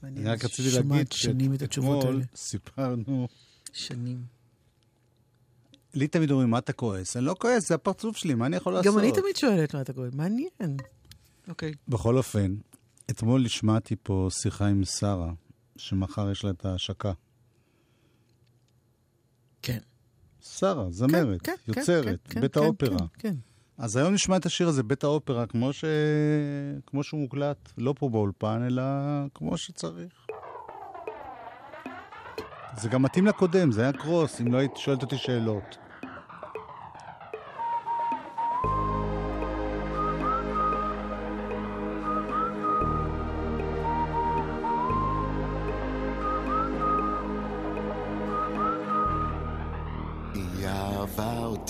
אני 0.03 0.24
רק 0.24 0.45
רציתי 0.45 0.68
להגיד 0.70 1.12
שאתמול 1.12 2.07
האלה. 2.07 2.24
סיפרנו... 2.36 3.28
שנים. 3.72 4.24
לי 5.95 6.09
תמיד 6.09 6.30
אומרים, 6.30 6.51
מה 6.51 6.59
אתה 6.59 6.72
כועס? 6.72 7.16
אני 7.16 7.24
לא 7.24 7.34
כועס, 7.38 7.68
זה 7.68 7.74
הפרצוף 7.74 8.16
שלי, 8.16 8.34
מה 8.34 8.47
אני 8.47 8.57
יכול 8.57 8.72
לעשות? 8.72 8.93
גם 8.93 8.99
אני 8.99 9.12
תמיד 9.12 9.36
שואלת 9.36 9.74
מה 9.74 9.80
אתה 9.80 9.93
קורא. 9.93 10.09
מעניין. 10.12 10.76
אוקיי. 11.49 11.72
בכל 11.88 12.16
אופן, 12.16 12.55
אתמול 13.11 13.46
השמעתי 13.46 13.96
פה 14.03 14.28
שיחה 14.30 14.66
עם 14.66 14.84
שרה, 14.84 15.32
שמחר 15.76 16.30
יש 16.30 16.44
לה 16.44 16.50
את 16.50 16.64
ההשקה. 16.64 17.12
כן. 19.62 19.78
שרה, 20.40 20.90
זמרת, 20.90 21.42
כן, 21.42 21.55
כן, 21.64 21.72
יוצרת, 21.78 22.20
כן, 22.28 22.40
בית 22.40 22.55
כן, 22.55 22.61
האופרה. 22.61 22.98
כן, 22.98 23.07
כן. 23.18 23.34
אז 23.78 23.96
היום 23.96 24.14
נשמע 24.14 24.36
את 24.36 24.46
השיר 24.46 24.68
הזה, 24.68 24.82
בית 24.82 25.05
האופרה, 25.05 25.46
כמו, 25.46 25.72
ש... 25.72 25.84
כמו 26.86 27.03
שהוא 27.03 27.20
מוקלט, 27.20 27.72
לא 27.78 27.94
פה 27.98 28.09
באולפן, 28.09 28.62
אלא 28.66 28.82
כמו 29.34 29.59
שצריך. 29.59 30.26
זה 32.76 32.88
גם 32.88 33.03
מתאים 33.03 33.26
לקודם, 33.26 33.72
זה 33.72 33.82
היה 33.82 33.92
קרוס, 33.92 34.40
אם 34.40 34.53
לא 34.53 34.59
היית 34.59 34.76
שואלת 34.76 35.03
אותי 35.03 35.18
שאלות. 35.18 35.76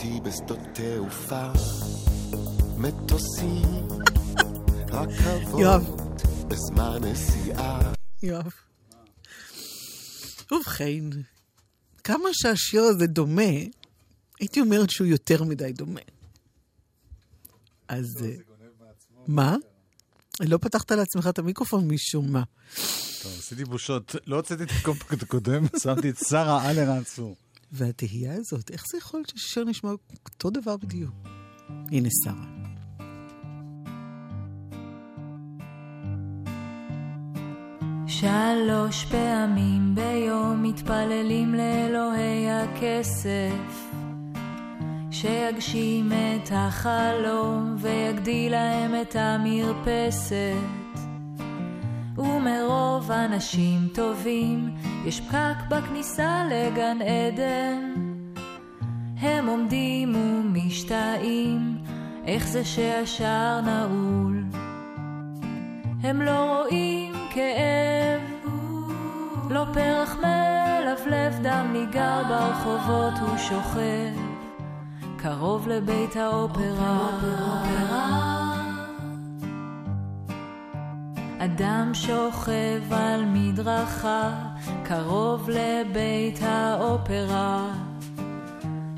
אותי 0.02 0.20
בשדות 0.20 0.58
תעופה, 0.74 1.52
מטוסים. 2.76 3.88
רכבות, 4.88 6.22
בזמן 6.48 7.04
נסיעה. 7.04 7.92
יואב. 8.22 8.52
ובכן, 10.52 11.04
כמה 12.04 12.28
שהשיר 12.32 12.82
הזה 12.82 13.06
דומה, 13.06 13.52
הייתי 14.40 14.60
אומרת 14.60 14.90
שהוא 14.90 15.06
יותר 15.06 15.44
מדי 15.44 15.72
דומה. 15.72 16.00
אז... 17.88 18.24
אה, 18.24 18.34
מה? 19.26 19.56
לא 20.40 20.58
פתחת 20.58 20.92
לעצמך 20.92 21.26
את 21.28 21.38
המיקרופון 21.38 21.88
משום 21.88 22.32
מה. 22.32 22.42
טוב, 23.22 23.32
עשיתי 23.38 23.64
בושות. 23.64 24.14
לא 24.26 24.36
הוצאתי 24.36 24.62
את 24.62 24.70
הקומפקט 24.80 25.22
הקודם, 25.22 25.64
שמתי 25.82 26.10
את 26.10 26.18
שרה 26.28 27.04
צור. 27.04 27.36
והתהייה 27.72 28.34
הזאת, 28.34 28.70
איך 28.70 28.84
זה 28.92 28.98
יכול 28.98 29.20
להיות 29.20 29.28
שהשיר 29.28 29.64
נשמע 29.64 29.90
אותו 30.24 30.50
דבר 30.50 30.76
בדיוק? 30.76 31.14
הנה 31.90 32.08
שרה. 32.24 32.62
שלוש 38.06 39.04
פעמים 39.04 39.94
ביום 39.94 40.62
מתפללים 40.62 41.54
לאלוהי 41.54 42.50
הכסף 42.50 43.92
שיגשים 45.10 46.12
את 46.12 46.48
החלום 46.52 47.76
ויגדיל 47.78 48.52
להם 48.52 49.02
את 49.02 49.16
המרפסת 49.16 50.81
אנשים 53.12 53.88
טובים. 53.94 54.70
יש 55.04 55.20
פקק 55.20 55.68
בכניסה 55.68 56.42
לגן 56.50 56.98
עדן. 57.02 57.94
הם 59.20 59.46
עומדים 59.46 60.16
ומשתאים. 60.16 61.78
איך 62.26 62.46
זה 62.46 62.64
שהשער 62.64 63.60
נעול? 63.60 64.44
הם 66.02 66.22
לא 66.22 66.58
רואים 66.58 67.14
כאב, 67.30 68.20
לא 69.50 69.64
פרח 69.74 70.16
מלבלב 70.16 71.38
דם 71.42 71.66
ניגר 71.72 72.22
ברחובות 72.28 73.14
הוא 73.20 73.38
שוכב, 73.38 74.20
קרוב 75.16 75.68
לבית 75.68 76.16
האופרה. 76.16 78.31
אדם 81.44 81.90
שוכב 81.94 82.92
על 82.92 83.24
מדרכה, 83.26 84.30
קרוב 84.84 85.50
לבית 85.50 86.38
האופרה. 86.42 87.72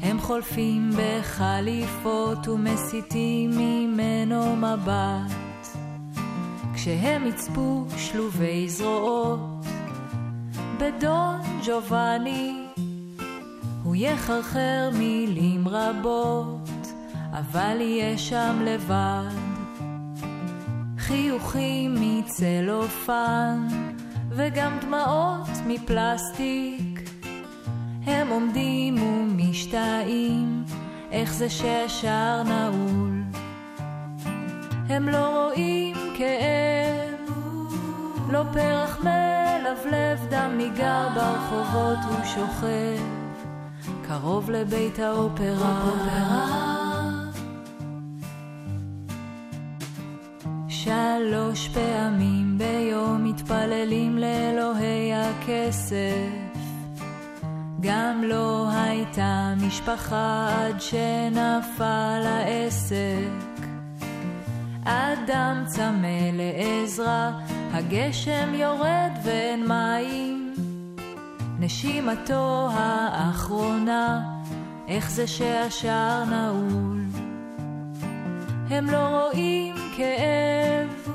הם 0.03 0.21
חולפים 0.21 0.91
בחליפות 0.97 2.49
ומסיטים 2.49 3.51
ממנו 3.51 4.57
מבט. 4.57 5.77
כשהם 6.75 7.27
יצפו 7.27 7.85
שלובי 7.97 8.69
זרועות 8.69 9.65
בדון 10.79 11.41
ג'ובאני 11.67 12.67
הוא 13.83 13.97
יחרחר 13.97 14.91
מילים 14.99 15.69
רבות 15.69 16.89
אבל 17.33 17.77
יהיה 17.81 18.19
שם 18.19 18.63
לבד 18.65 19.54
חיוכים 21.07 21.95
מצלופן 22.01 23.67
וגם 24.31 24.79
דמעות 24.81 25.49
מפלסטיק 25.67 27.11
הם 28.07 28.29
עומדים 28.29 29.03
ומשתאים 29.03 30.65
איך 31.11 31.33
זה 31.33 31.51
שהשער 31.51 32.43
נעול. 32.43 33.23
הם 34.89 35.09
לא 35.09 35.45
רואים 35.45 35.97
כאב, 36.19 37.37
לא 38.31 38.43
פרח 38.53 38.99
מלבלב, 38.99 40.27
דם 40.31 40.51
ניגר 40.57 41.09
ברחובות, 41.15 41.99
הוא 42.09 42.25
שוכב 42.25 43.05
קרוב 44.09 44.51
לבית 44.51 44.99
האופרה. 44.99 46.74
שלוש 50.85 51.69
פעמים 51.69 52.59
ביום 52.59 53.25
מתפללים 53.25 54.19
לאלוהי 54.19 55.13
הכסף. 55.15 56.29
גם 57.81 58.23
לא 58.25 58.69
הייתה 58.71 59.55
משפחה 59.67 60.49
עד 60.51 60.81
שנפל 60.81 62.23
העסק. 62.25 63.67
אדם 64.85 65.65
צמא 65.67 66.31
לעזרה, 66.33 67.31
הגשם 67.73 68.55
יורד 68.55 69.13
ואין 69.25 69.69
מים. 69.69 70.55
נשימתו 71.59 72.69
האחרונה, 72.73 74.21
איך 74.89 75.11
זה 75.11 75.27
שהשער 75.27 76.25
נעול. 76.25 77.05
הם 78.71 78.87
לא 78.87 79.09
רואים 79.09 79.74
כאב, 79.97 81.09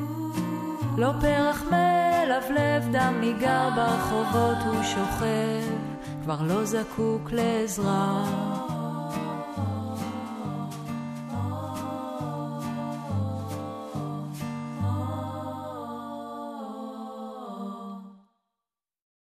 לא 0.97 1.11
פרח 1.21 1.61
מלבלב, 1.63 2.83
דם 2.91 3.17
ניגר 3.21 3.69
ברחובות, 3.75 4.57
הוא 4.65 4.83
שוכב, 4.83 5.75
כבר 6.23 6.41
לא 6.41 6.65
זקוק 6.65 7.31
לעזרה. 7.31 8.25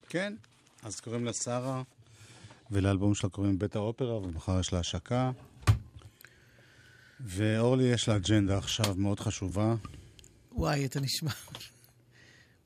כן, 0.09 0.34
אז 0.82 1.01
קוראים 1.01 1.24
לה 1.24 1.32
שרה, 1.32 1.82
ולאלבום 2.70 3.14
שלה 3.14 3.30
קוראים 3.30 3.59
בית 3.59 3.76
האופרה, 3.76 4.16
ומחר 4.16 4.61
יש 4.61 4.72
לה 4.72 4.78
השקה. 4.78 5.30
ואורלי 7.25 7.85
יש 7.85 8.09
לה 8.09 8.16
אג'נדה 8.16 8.59
עכשיו 8.59 8.95
מאוד 8.97 9.20
חשובה. 9.20 9.75
וואי, 10.53 10.85
אתה 10.85 11.01
נשמע. 11.01 11.31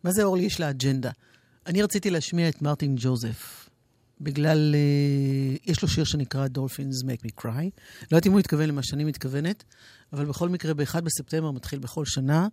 מה 0.04 0.12
זה 0.12 0.22
אורלי 0.22 0.42
יש 0.42 0.60
לה 0.60 0.70
אג'נדה? 0.70 1.10
אני 1.66 1.82
רציתי 1.82 2.10
להשמיע 2.10 2.48
את 2.48 2.62
מרטין 2.62 2.96
ג'וזף, 2.98 3.68
בגלל... 4.20 4.74
Uh, 4.74 5.70
יש 5.70 5.82
לו 5.82 5.88
שיר 5.88 6.04
שנקרא 6.04 6.46
Dolphins 6.46 7.04
Make 7.04 7.26
Me 7.26 7.42
Cry. 7.42 7.70
לא 8.02 8.16
יודעת 8.16 8.26
אם 8.26 8.32
הוא 8.32 8.38
מתכוון 8.38 8.68
למה 8.68 8.82
שאני 8.82 9.04
מתכוונת, 9.04 9.64
אבל 10.12 10.24
בכל 10.24 10.48
מקרה, 10.48 10.74
ב-1 10.74 11.00
בספטמבר 11.00 11.50
מתחיל 11.50 11.78
בכל 11.78 12.04
שנה 12.04 12.48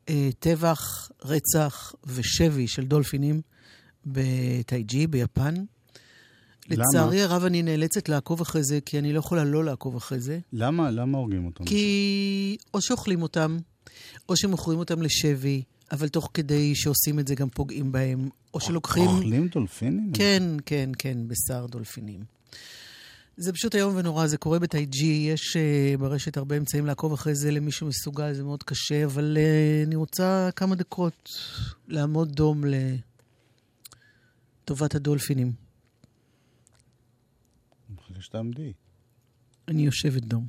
uh, 0.00 0.10
טבח, 0.38 1.10
רצח 1.22 1.92
ושבי 2.04 2.68
של 2.68 2.84
דולפינים 2.84 3.40
בטייג'י, 4.06 5.06
ביפן. 5.06 5.54
למה? 6.70 6.84
לצערי 6.84 7.22
הרב 7.22 7.44
אני 7.44 7.62
נאלצת 7.62 8.08
לעקוב 8.08 8.40
אחרי 8.40 8.62
זה, 8.64 8.80
כי 8.80 8.98
אני 8.98 9.12
לא 9.12 9.18
יכולה 9.18 9.44
לא 9.44 9.64
לעקוב 9.64 9.96
אחרי 9.96 10.20
זה. 10.20 10.38
למה? 10.52 10.90
למה 10.90 11.18
הורגים 11.18 11.46
אותם? 11.46 11.64
כי 11.64 12.56
או 12.74 12.82
שאוכלים 12.82 13.22
אותם, 13.22 13.58
או 14.28 14.36
שמוכרים 14.36 14.78
אותם 14.78 15.02
לשבי, 15.02 15.62
אבל 15.92 16.08
תוך 16.08 16.30
כדי 16.34 16.74
שעושים 16.74 17.18
את 17.18 17.28
זה 17.28 17.34
גם 17.34 17.48
פוגעים 17.48 17.92
בהם, 17.92 18.28
או 18.54 18.60
שלוקחים... 18.60 19.06
אוכלים 19.06 19.48
דולפינים? 19.48 20.10
כן, 20.14 20.42
כן, 20.66 20.90
כן, 20.98 21.18
בשר 21.28 21.66
דולפינים. 21.66 22.24
זה 23.36 23.52
פשוט 23.52 23.74
איום 23.74 23.96
ונורא, 23.96 24.26
זה 24.26 24.36
קורה 24.36 24.58
בטייג'י, 24.58 25.28
יש 25.32 25.56
uh, 25.56 26.00
ברשת 26.00 26.36
הרבה 26.36 26.56
אמצעים 26.56 26.86
לעקוב 26.86 27.12
אחרי 27.12 27.34
זה 27.34 27.50
למי 27.50 27.72
שמסוגל, 27.72 28.32
זה 28.32 28.44
מאוד 28.44 28.62
קשה, 28.62 29.04
אבל 29.04 29.36
uh, 29.36 29.86
אני 29.86 29.96
רוצה 29.96 30.48
כמה 30.56 30.74
דקות 30.74 31.28
לעמוד 31.88 32.32
דום 32.32 32.64
לטובת 34.64 34.94
הדולפינים. 34.94 35.61
אני 38.21 38.21
מחכה 38.21 38.21
שתעמדי. 38.21 38.73
אני 39.67 39.81
יושבת 39.85 40.23
דום. 40.23 40.47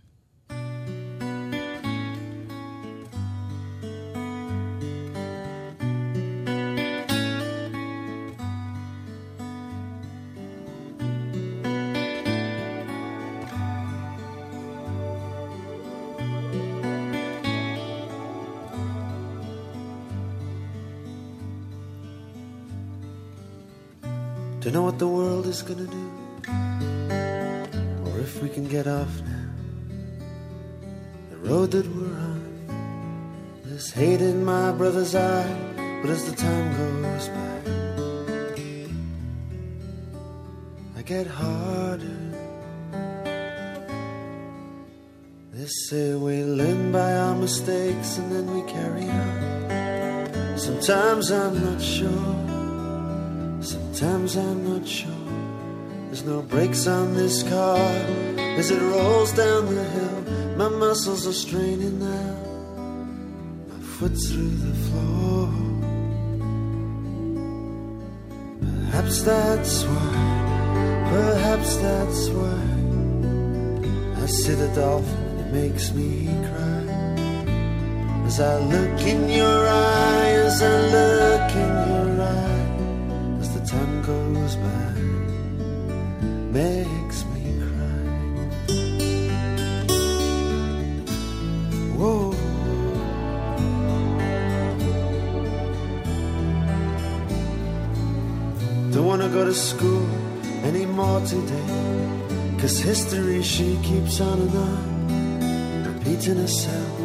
Don't 24.61 24.74
know 24.74 24.82
what 24.82 24.99
the 24.99 25.09
world 25.09 25.47
is 25.47 25.62
gonna 25.62 25.86
do, 25.86 25.97
or 25.97 25.97
if 25.99 26.18
we 26.18 26.22
can 28.54 28.68
get 28.68 28.86
off 28.86 29.10
now. 29.22 29.49
The 31.32 31.38
road 31.38 31.72
that 31.72 31.88
we're 31.88 32.20
on, 32.30 33.64
there's 33.66 33.91
hate 33.91 34.22
in 34.22 34.45
my 34.45 34.72
brother's 34.72 35.16
eye, 35.16 35.56
but 36.01 36.12
as 36.12 36.30
the 36.30 36.36
time 36.36 36.68
goes 36.78 37.30
by, 37.30 37.62
I 40.97 41.01
get 41.01 41.26
harder. 41.26 42.20
They 45.51 45.66
say 45.66 46.14
we 46.14 46.43
learn 46.43 46.91
by 46.91 47.12
our 47.16 47.36
mistakes 47.36 48.20
and 48.20 48.32
then 48.32 48.54
we 48.54 48.62
carry 48.72 49.10
on. 49.10 50.58
Sometimes 50.60 51.32
I'm 51.32 51.56
not 51.60 51.82
sure. 51.82 52.36
Sometimes 53.64 54.38
I'm 54.38 54.60
not 54.70 54.88
sure. 54.88 55.10
There's 56.06 56.24
no 56.24 56.43
brakes 56.43 56.86
on 56.86 57.16
this 57.16 57.41
car 57.41 58.22
as 58.60 58.72
it 58.72 58.82
rolls 58.82 59.32
down 59.34 59.74
the 59.74 59.84
hill. 59.84 60.22
My 60.58 60.70
muscles 60.70 61.28
are 61.28 61.39
straining 61.45 61.99
now. 61.99 62.36
My 63.70 63.80
foot's 63.95 64.32
through 64.32 64.56
the 64.68 64.76
floor. 64.86 65.49
Perhaps 68.62 69.24
that's 69.24 69.84
why. 69.84 70.14
Perhaps 71.10 71.78
that's 71.78 72.30
why. 72.30 72.64
I 74.24 74.26
see 74.28 74.54
the 74.54 74.72
dolphin 74.76 75.39
it 75.39 75.51
makes 75.51 75.91
me 75.93 76.28
cry. 76.49 76.84
As 78.28 78.39
I 78.39 78.58
look 78.60 79.01
in 79.01 79.30
your 79.30 79.68
eye, 79.68 80.32
as 80.47 80.62
I 80.62 80.76
look 80.97 81.51
in 81.64 81.74
your 81.91 82.22
eye 82.22 82.54
as 83.43 83.49
the 83.54 83.66
time 83.66 84.01
goes 84.01 84.56
by 84.56 84.93
makes 86.54 86.93
school 99.54 100.08
anymore 100.64 101.22
today. 101.22 102.58
Cause 102.60 102.80
history 102.80 103.41
she 103.43 103.78
keeps 103.84 104.20
on 104.22 104.39
and 104.39 104.56
on, 104.56 105.84
repeating 105.86 106.38
herself. 106.38 106.99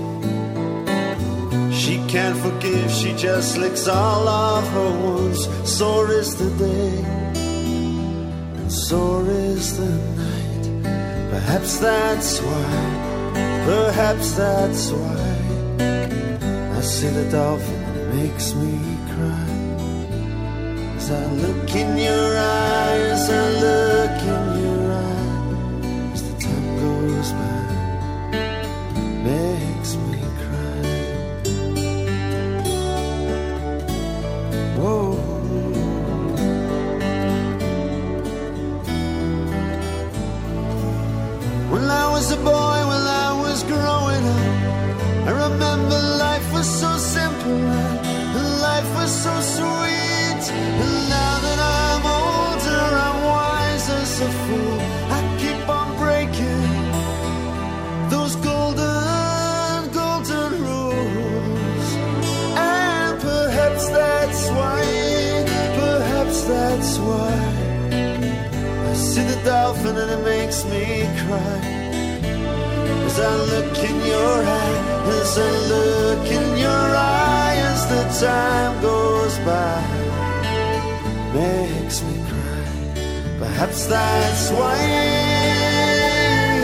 She 1.74 1.99
can't 2.07 2.38
forgive, 2.38 2.90
she 2.90 3.14
just 3.14 3.59
licks 3.59 3.88
all 3.88 4.28
of 4.28 4.68
her 4.68 4.90
wounds. 5.03 5.49
Sore 5.68 6.11
is 6.11 6.36
the 6.36 6.51
day, 6.51 6.99
and 8.59 8.72
sore 8.72 9.28
is 9.28 9.78
the 9.78 9.90
night. 10.22 11.30
Perhaps 11.30 11.78
that's 11.78 12.40
why, 12.40 13.32
perhaps 13.66 14.32
that's 14.32 14.90
why. 14.90 15.38
I 16.76 16.80
see 16.80 17.09
the 17.09 17.28
dolphin 17.30 17.96
it 17.96 18.14
makes 18.14 18.55
me. 18.55 18.97
As 21.09 21.14
I 21.14 21.26
look 21.42 21.74
in 21.74 21.96
your 21.96 22.36
eyes, 22.36 23.30
I 23.30 23.48
look 23.64 24.20
in 24.34 24.44
your 24.62 24.92
eyes. 24.92 26.12
As 26.12 26.22
the 26.28 26.34
time 26.44 26.68
goes 26.84 27.32
by, 27.32 27.62
makes 29.24 29.96
me 29.96 30.20
cry. 30.42 30.82
When 41.72 41.84
I 41.84 42.06
was 42.11 42.32
a 42.32 42.36
boy, 42.36 42.78
when 42.92 43.04
I 43.24 43.30
was 43.44 43.62
growing 43.62 44.24
up, 44.36 45.26
I 45.26 45.30
remember 45.46 45.98
life 46.18 46.52
was 46.52 46.68
so 46.68 46.98
simple 46.98 47.98
life 48.61 48.94
was 48.94 49.11
so 49.24 49.40
sweet. 49.40 49.88
And 69.97 70.11
it 70.11 70.22
makes 70.24 70.64
me 70.64 70.84
cry. 71.22 71.61
As 73.07 73.18
I 73.20 73.34
look 73.53 73.78
in 73.91 73.97
your 74.14 74.36
eye, 74.61 74.78
as 75.20 75.39
I 75.39 75.53
look 75.74 76.26
in 76.39 76.59
your 76.59 76.89
eye, 76.97 77.57
as 77.72 77.80
the 77.93 78.03
time 78.26 78.80
goes 78.82 79.39
by, 79.51 79.82
makes 81.34 82.03
me 82.03 82.16
cry. 82.30 82.64
Perhaps 83.39 83.86
that's 83.86 84.51
why 84.51 84.78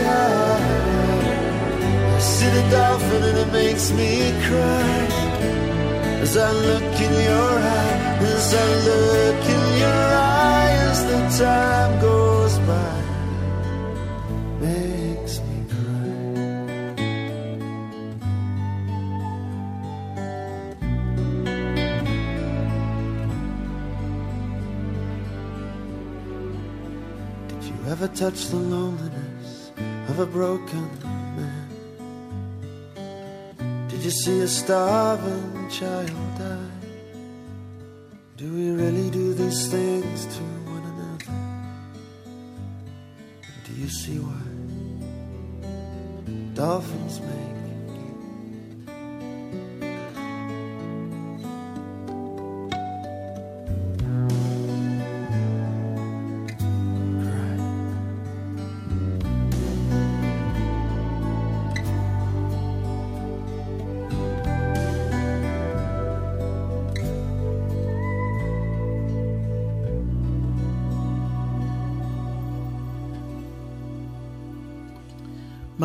I, 0.05 0.27
I 2.15 2.19
see 2.19 2.49
the 2.57 2.65
dolphin 2.69 3.23
and 3.29 3.37
it 3.39 3.51
makes 3.51 3.91
me 3.91 4.31
cry. 4.47 4.97
As 6.25 6.37
I 6.37 6.51
look 6.51 6.93
in 7.05 7.13
your 7.29 7.51
eye, 7.77 7.95
as 8.33 8.53
I 8.53 8.67
look 8.89 9.41
in 9.55 9.63
your 9.83 10.03
eye, 10.15 10.71
as 10.89 10.99
the 11.05 11.19
time 11.43 12.01
goes 12.01 12.57
by, 12.59 13.04
Did 27.95 28.01
you 28.01 28.07
ever 28.07 28.15
touch 28.17 28.47
the 28.47 28.57
loneliness 28.57 29.71
of 30.09 30.19
a 30.19 30.25
broken 30.25 30.89
man? 31.37 31.69
Did 33.87 34.03
you 34.03 34.11
see 34.11 34.41
a 34.41 34.47
starving 34.49 35.69
child 35.69 36.34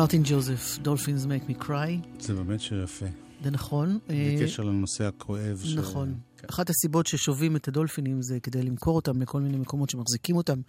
מרטין 0.01 0.21
ג'וזף, 0.25 0.77
Dolphins 0.83 1.25
make 1.25 1.61
me 1.61 1.63
cry. 1.63 2.19
זה 2.19 2.33
באמת 2.33 2.59
שיר 2.61 2.83
יפה. 2.83 3.05
זה 3.43 3.51
נכון. 3.51 3.99
אה, 4.09 4.35
קשר 4.43 4.63
לנושא 4.63 5.03
הכואב. 5.03 5.61
ש- 5.63 5.75
נכון. 5.75 6.15
אחת 6.49 6.69
הסיבות 6.69 7.07
ששובים 7.07 7.55
את 7.55 7.67
הדולפינים 7.67 8.21
זה 8.21 8.39
כדי 8.39 8.61
למכור 8.63 8.95
אותם 8.95 9.21
לכל 9.21 9.41
מיני 9.41 9.57
מקומות 9.57 9.89
שמחזיקים 9.89 10.35
אותם, 10.35 10.61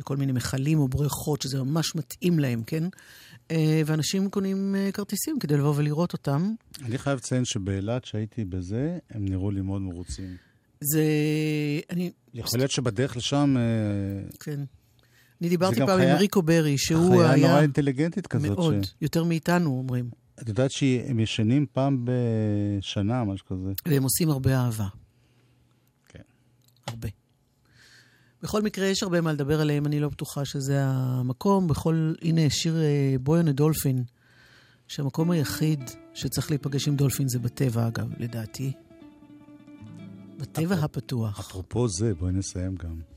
לכל 0.00 0.16
מיני 0.16 0.32
מכלים 0.32 0.78
או 0.78 0.88
בריכות, 0.88 1.42
שזה 1.42 1.62
ממש 1.62 1.94
מתאים 1.94 2.38
להם, 2.38 2.62
כן? 2.66 2.84
אה, 3.50 3.82
ואנשים 3.86 4.30
קונים 4.30 4.74
אה, 4.78 4.92
כרטיסים 4.92 5.38
כדי 5.38 5.56
לבוא 5.56 5.74
ולראות 5.76 6.12
אותם. 6.12 6.52
אני 6.84 6.98
חייב 6.98 7.16
לציין 7.18 7.44
שבאילת, 7.44 8.04
שהייתי 8.04 8.44
בזה, 8.44 8.98
הם 9.10 9.24
נראו 9.28 9.50
לי 9.50 9.60
מאוד 9.60 9.82
מרוצים. 9.82 10.36
זה... 10.80 11.02
אני... 11.90 12.12
יכול 12.34 12.58
להיות 12.60 12.70
שבדרך 12.70 13.16
לשם... 13.16 13.56
כן. 14.40 14.60
אני 15.40 15.48
דיברתי 15.48 15.76
פעם 15.86 15.98
חיה- 15.98 16.12
עם 16.12 16.18
ריקו 16.18 16.42
ברי, 16.42 16.78
שהוא 16.78 17.16
חיה 17.20 17.30
היה... 17.30 17.48
נורא 17.48 17.60
אינטליגנטית 17.60 18.26
כזאת. 18.26 18.50
מאוד, 18.58 18.74
ש- 18.84 18.94
יותר 19.00 19.24
מאיתנו, 19.24 19.70
אומרים. 19.70 20.10
את 20.42 20.48
יודעת 20.48 20.70
שהם 20.70 21.20
ישנים 21.20 21.66
פעם 21.72 22.04
בשנה, 22.04 23.24
משהו 23.24 23.46
כזה. 23.46 23.72
והם 23.86 24.02
עושים 24.02 24.30
הרבה 24.30 24.56
אהבה. 24.56 24.86
כן. 26.08 26.22
הרבה. 26.86 27.08
בכל 28.42 28.62
מקרה, 28.62 28.86
יש 28.86 29.02
הרבה 29.02 29.20
מה 29.20 29.32
לדבר 29.32 29.60
עליהם, 29.60 29.86
אני 29.86 30.00
לא 30.00 30.08
בטוחה 30.08 30.44
שזה 30.44 30.82
המקום. 30.84 31.66
בכל... 31.68 32.12
הנה, 32.22 32.50
שיר 32.50 32.76
אה, 32.82 33.14
בויון 33.20 33.48
הדולפין, 33.48 34.04
שהמקום 34.88 35.30
היחיד 35.30 35.80
שצריך 36.14 36.50
להיפגש 36.50 36.88
עם 36.88 36.96
דולפין 36.96 37.28
זה 37.28 37.38
בטבע, 37.38 37.86
אגב, 37.88 38.08
לדעתי. 38.18 38.72
בטבע 40.38 40.74
הפתוח. 40.74 41.38
אפרופו 41.40 41.88
זה, 41.88 42.14
בואי 42.14 42.32
נסיים 42.32 42.74
גם. 42.74 43.15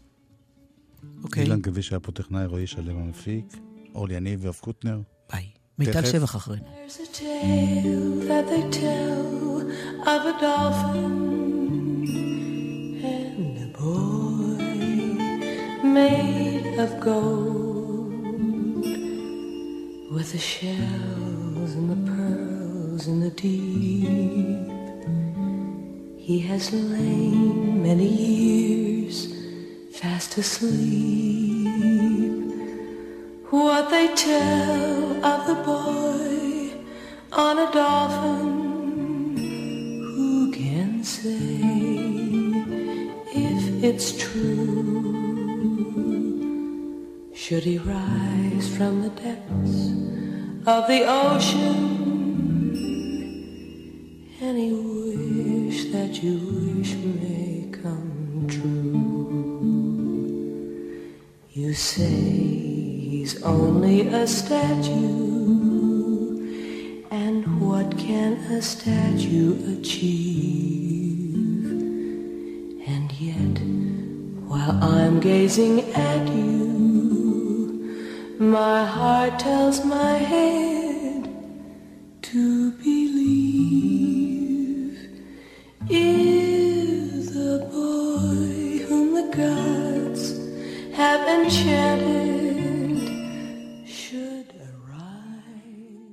אוקיי. 1.25 1.43
אילן 1.43 1.61
גביש 1.61 1.91
היה 1.91 2.01
פה 2.01 2.13
טכנאי, 2.13 2.47
רועי 2.47 2.67
שלם 2.67 2.97
המפיק, 2.97 3.57
אורלי 3.95 4.15
יניב 4.15 4.41
ויואב 4.43 4.59
קוטנר. 4.61 5.01
ביי. 5.33 5.47
מיטל 5.79 6.01
תכף. 6.01 6.13
שבח 6.13 6.37
אחרינו. 6.37 6.65
There's 6.65 7.01
a 7.01 7.19
tale 7.19 8.29
that 8.29 8.45
they 8.51 8.63
tell 8.81 9.25
of 10.15 10.23
a 10.33 10.35
dolphin 10.45 11.15
and 13.03 13.55
a 13.67 13.69
boy 13.79 14.63
made 15.99 16.67
of 16.85 16.91
gold 17.09 17.75
with 20.15 20.29
the 20.35 20.43
shells 20.55 21.71
and 21.79 21.87
the 21.95 22.01
pearls 22.11 23.03
and 23.11 23.19
the 23.27 23.33
deep. 23.43 24.69
He 26.29 26.37
has 26.49 26.65
lain 26.95 27.83
many 27.89 28.11
years 28.25 28.98
fast 30.02 30.38
asleep. 30.38 31.68
What 33.50 33.90
they 33.90 34.08
tell 34.16 35.26
of 35.26 35.46
the 35.46 35.56
boy 35.56 36.72
on 37.34 37.60
a 37.60 37.70
dolphin, 37.74 39.36
who 40.16 40.54
can 40.54 41.04
say 41.04 41.36
if 43.36 43.84
it's 43.84 44.18
true? 44.18 45.10
Should 47.34 47.66
he 47.66 47.78
rise 47.80 48.68
from 48.78 49.02
the 49.02 49.10
depths 49.10 49.76
of 50.66 50.88
the 50.88 51.04
ocean? 51.24 51.78
Any 54.40 54.72
wish 54.72 55.92
that 55.92 56.24
you 56.24 56.36
wish 56.78 56.94
may 56.96 57.70
come 57.84 58.48
true. 58.48 58.79
You 61.70 61.76
say 61.76 62.10
he's 62.10 63.44
only 63.44 64.08
a 64.08 64.26
statue, 64.26 64.90
and 67.12 67.62
what 67.62 67.96
can 67.96 68.38
a 68.52 68.60
statue 68.60 69.78
achieve? 69.78 71.70
And 72.88 73.12
yet, 73.20 73.60
while 74.50 74.84
I'm 74.84 75.20
gazing 75.20 75.82
at 75.94 76.28
you, 76.30 78.36
my 78.40 78.84
heart 78.84 79.38
tells 79.38 79.86
my 79.86 80.14
head 80.14 80.79